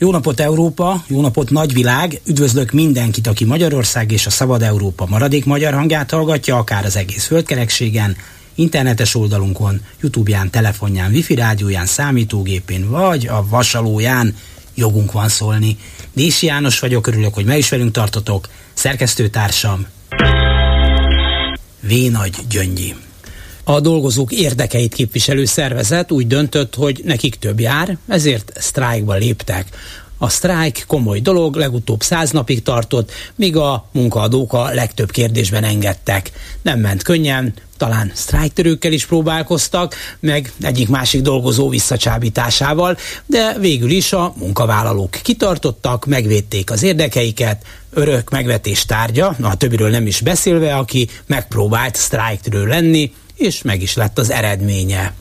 [0.00, 5.44] Jó napot Európa, jó napot nagyvilág, üdvözlök mindenkit, aki Magyarország és a Szabad Európa maradék
[5.44, 8.16] magyar hangját hallgatja, akár az egész földkerekségen,
[8.54, 14.34] internetes oldalunkon, Youtube-ján, telefonján, wifi rádióján, számítógépén, vagy a vasalóján,
[14.78, 15.76] jogunk van szólni.
[16.12, 18.48] Dési János vagyok, örülök, hogy meg is velünk tartotok.
[18.72, 19.86] Szerkesztőtársam
[21.80, 21.92] V.
[22.10, 22.94] Nagy Gyöngyi.
[23.64, 29.66] A dolgozók érdekeit képviselő szervezet úgy döntött, hogy nekik több jár, ezért sztrájkba léptek.
[30.18, 36.30] A sztrájk komoly dolog, legutóbb száz napig tartott, míg a munkaadók a legtöbb kérdésben engedtek.
[36.62, 42.96] Nem ment könnyen, talán sztrájktörőkkel is próbálkoztak, meg egyik-másik dolgozó visszacsábításával,
[43.26, 50.06] de végül is a munkavállalók kitartottak, megvédték az érdekeiket, örök megvetés tárgya, a többiről nem
[50.06, 55.12] is beszélve, aki megpróbált sztrájktörő lenni, és meg is lett az eredménye.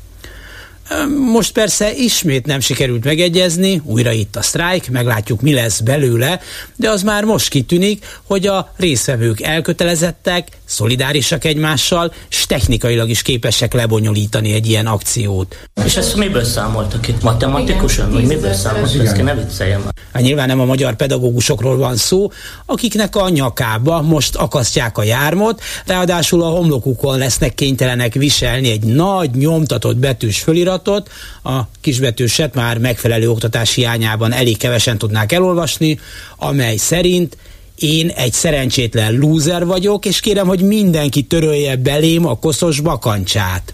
[1.32, 6.40] Most persze ismét nem sikerült megegyezni, újra itt a sztrájk, meglátjuk mi lesz belőle,
[6.76, 13.74] de az már most kitűnik, hogy a részvevők elkötelezettek, szolidárisak egymással, és technikailag is képesek
[13.74, 15.57] lebonyolítani egy ilyen akciót.
[15.86, 17.22] És ezt miből számoltak itt?
[17.22, 18.11] Matematikusan?
[18.11, 19.05] Vagy miből számoltak?
[19.05, 19.84] Ezt ne vicceljem.
[20.13, 22.32] Hát nyilván nem a magyar pedagógusokról van szó,
[22.65, 29.32] akiknek a nyakába most akasztják a jármot, ráadásul a homlokukon lesznek kénytelenek viselni egy nagy
[29.32, 31.09] nyomtatott betűs fölirat, gondolatot,
[31.43, 35.99] a kisbetűset már megfelelő oktatási hiányában elég kevesen tudnák elolvasni,
[36.38, 37.38] amely szerint
[37.78, 43.74] én egy szerencsétlen lúzer vagyok, és kérem, hogy mindenki törölje belém a koszos bakancsát.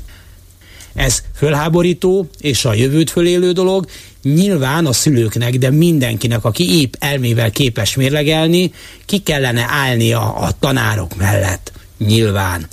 [0.93, 3.85] Ez fölháborító és a jövőt fölélő dolog,
[4.23, 8.71] nyilván a szülőknek, de mindenkinek, aki épp elmével képes mérlegelni,
[9.05, 11.71] ki kellene állnia a tanárok mellett.
[11.97, 12.67] Nyilván.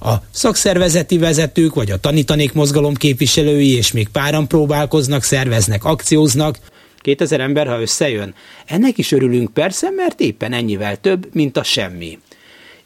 [0.00, 6.58] A szakszervezeti vezetők vagy a tanítanék mozgalom képviselői és még páran próbálkoznak, szerveznek, akcióznak,
[7.06, 8.34] 2000 ember, ha összejön.
[8.66, 12.18] Ennek is örülünk persze, mert éppen ennyivel több, mint a semmi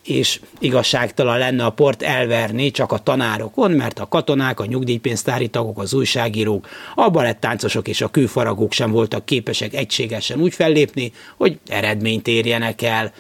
[0.05, 5.79] és igazságtalan lenne a port elverni csak a tanárokon, mert a katonák, a nyugdíjpénztári tagok,
[5.79, 12.29] az újságírók, a balettáncosok és a kőfaragók sem voltak képesek egységesen úgy fellépni, hogy eredményt
[12.29, 13.13] érjenek el.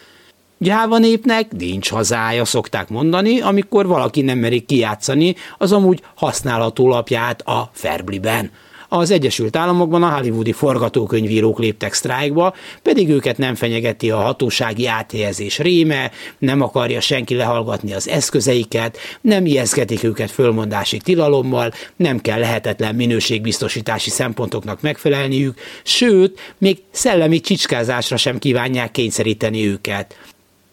[0.58, 7.42] Gyáva népnek nincs hazája, szokták mondani, amikor valaki nem merik kijátszani az amúgy használható lapját
[7.42, 8.50] a Ferbliben.
[8.92, 15.58] Az Egyesült Államokban a hollywoodi forgatókönyvírók léptek sztrájkba, pedig őket nem fenyegeti a hatósági áthelyezés
[15.58, 22.94] réme, nem akarja senki lehallgatni az eszközeiket, nem ijeszgetik őket fölmondási tilalommal, nem kell lehetetlen
[22.94, 30.16] minőségbiztosítási szempontoknak megfelelniük, sőt, még szellemi csicskázásra sem kívánják kényszeríteni őket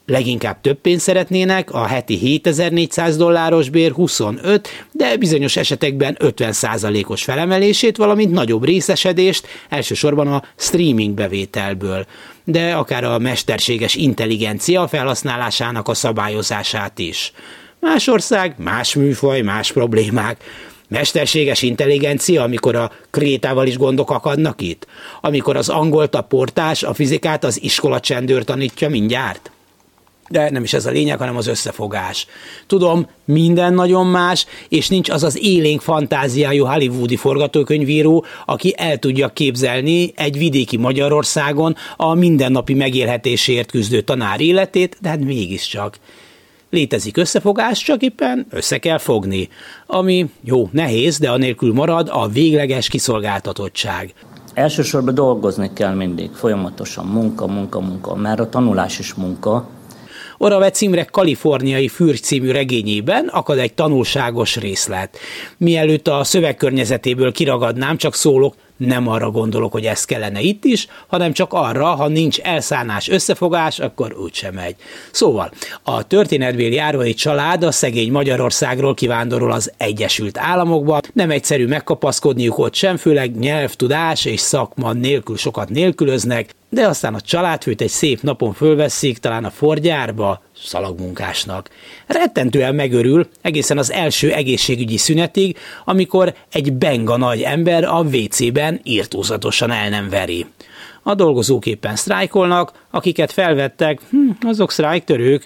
[0.08, 6.54] leginkább több pénzt szeretnének, a heti 7400 dolláros bér 25, de bizonyos esetekben 50
[7.08, 12.06] os felemelését, valamint nagyobb részesedést, elsősorban a streaming bevételből
[12.50, 17.32] de akár a mesterséges intelligencia felhasználásának a szabályozását is.
[17.80, 20.44] Más ország, más műfaj, más problémák.
[20.90, 24.88] Mesterséges intelligencia, amikor a krétával is gondok akadnak itt?
[25.22, 29.52] Amikor az angolt a portás, a fizikát az iskola csendőr tanítja mindjárt?
[30.30, 32.28] De nem is ez a lényeg, hanem az összefogás.
[32.68, 39.28] Tudom, minden nagyon más, és nincs az az élénk fantáziájú hollywoodi forgatókönyvíró, aki el tudja
[39.28, 45.98] képzelni egy vidéki Magyarországon a mindennapi megélhetésért küzdő tanár életét, de hát mégiscsak.
[46.70, 49.50] Létezik összefogás, csak éppen össze kell fogni.
[49.86, 54.14] Ami jó, nehéz, de anélkül marad a végleges kiszolgáltatottság.
[54.54, 59.68] Elsősorban dolgozni kell mindig, folyamatosan munka, munka, munka, mert a tanulás is munka,
[60.38, 65.18] Oravec címre Kaliforniai Fürgy című regényében akad egy tanulságos részlet.
[65.58, 71.32] Mielőtt a szövegkörnyezetéből kiragadnám, csak szólok, nem arra gondolok, hogy ez kellene itt is, hanem
[71.32, 74.76] csak arra, ha nincs elszánás, összefogás, akkor úgysem megy.
[75.12, 75.52] Szóval,
[75.84, 81.00] a történetbéli árvai család a szegény Magyarországról kivándorol az Egyesült Államokba.
[81.14, 87.22] Nem egyszerű megkapaszkodniuk ott sem, főleg nyelvtudás és szakma nélkül sokat nélkülöznek, de aztán a
[87.22, 91.70] családfőt egy szép napon fölveszik, talán a forgyárba, szalagmunkásnak.
[92.08, 99.72] Rettentően megörül egészen az első egészségügyi szünetig, amikor egy benga nagy ember a WC-ben írtózatosan
[99.72, 100.46] el nem veri.
[101.04, 105.46] A dolgozók éppen sztrájkolnak, akiket felvettek, hm, azok sztrájktörők.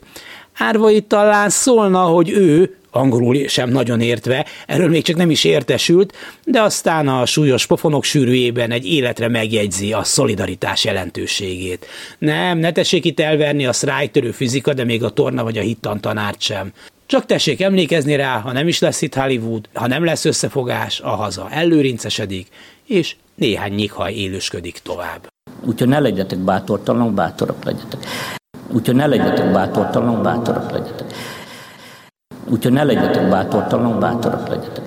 [0.58, 6.14] Árvai talán szólna, hogy ő angolul sem nagyon értve, erről még csak nem is értesült,
[6.44, 11.86] de aztán a súlyos pofonok sűrűjében egy életre megjegyzi a szolidaritás jelentőségét.
[12.18, 16.02] Nem, ne tessék itt elverni a szrájtörő fizika, de még a torna vagy a hittan
[16.02, 16.72] tanárt sem.
[17.06, 21.10] Csak tessék emlékezni rá, ha nem is lesz itt Hollywood, ha nem lesz összefogás, a
[21.10, 22.48] haza ellőrincesedik,
[22.86, 25.28] és néhány nyikhaj élősködik tovább.
[25.66, 28.00] Úgyhogy ne legyetek bátortalanok, bátorok legyetek.
[28.68, 31.14] Úgyhogy ne legyetek bátortalanok, bátorok legyetek.
[32.50, 34.84] Úgyhogy ne legyetek bátortalanok, bátorok legyetek.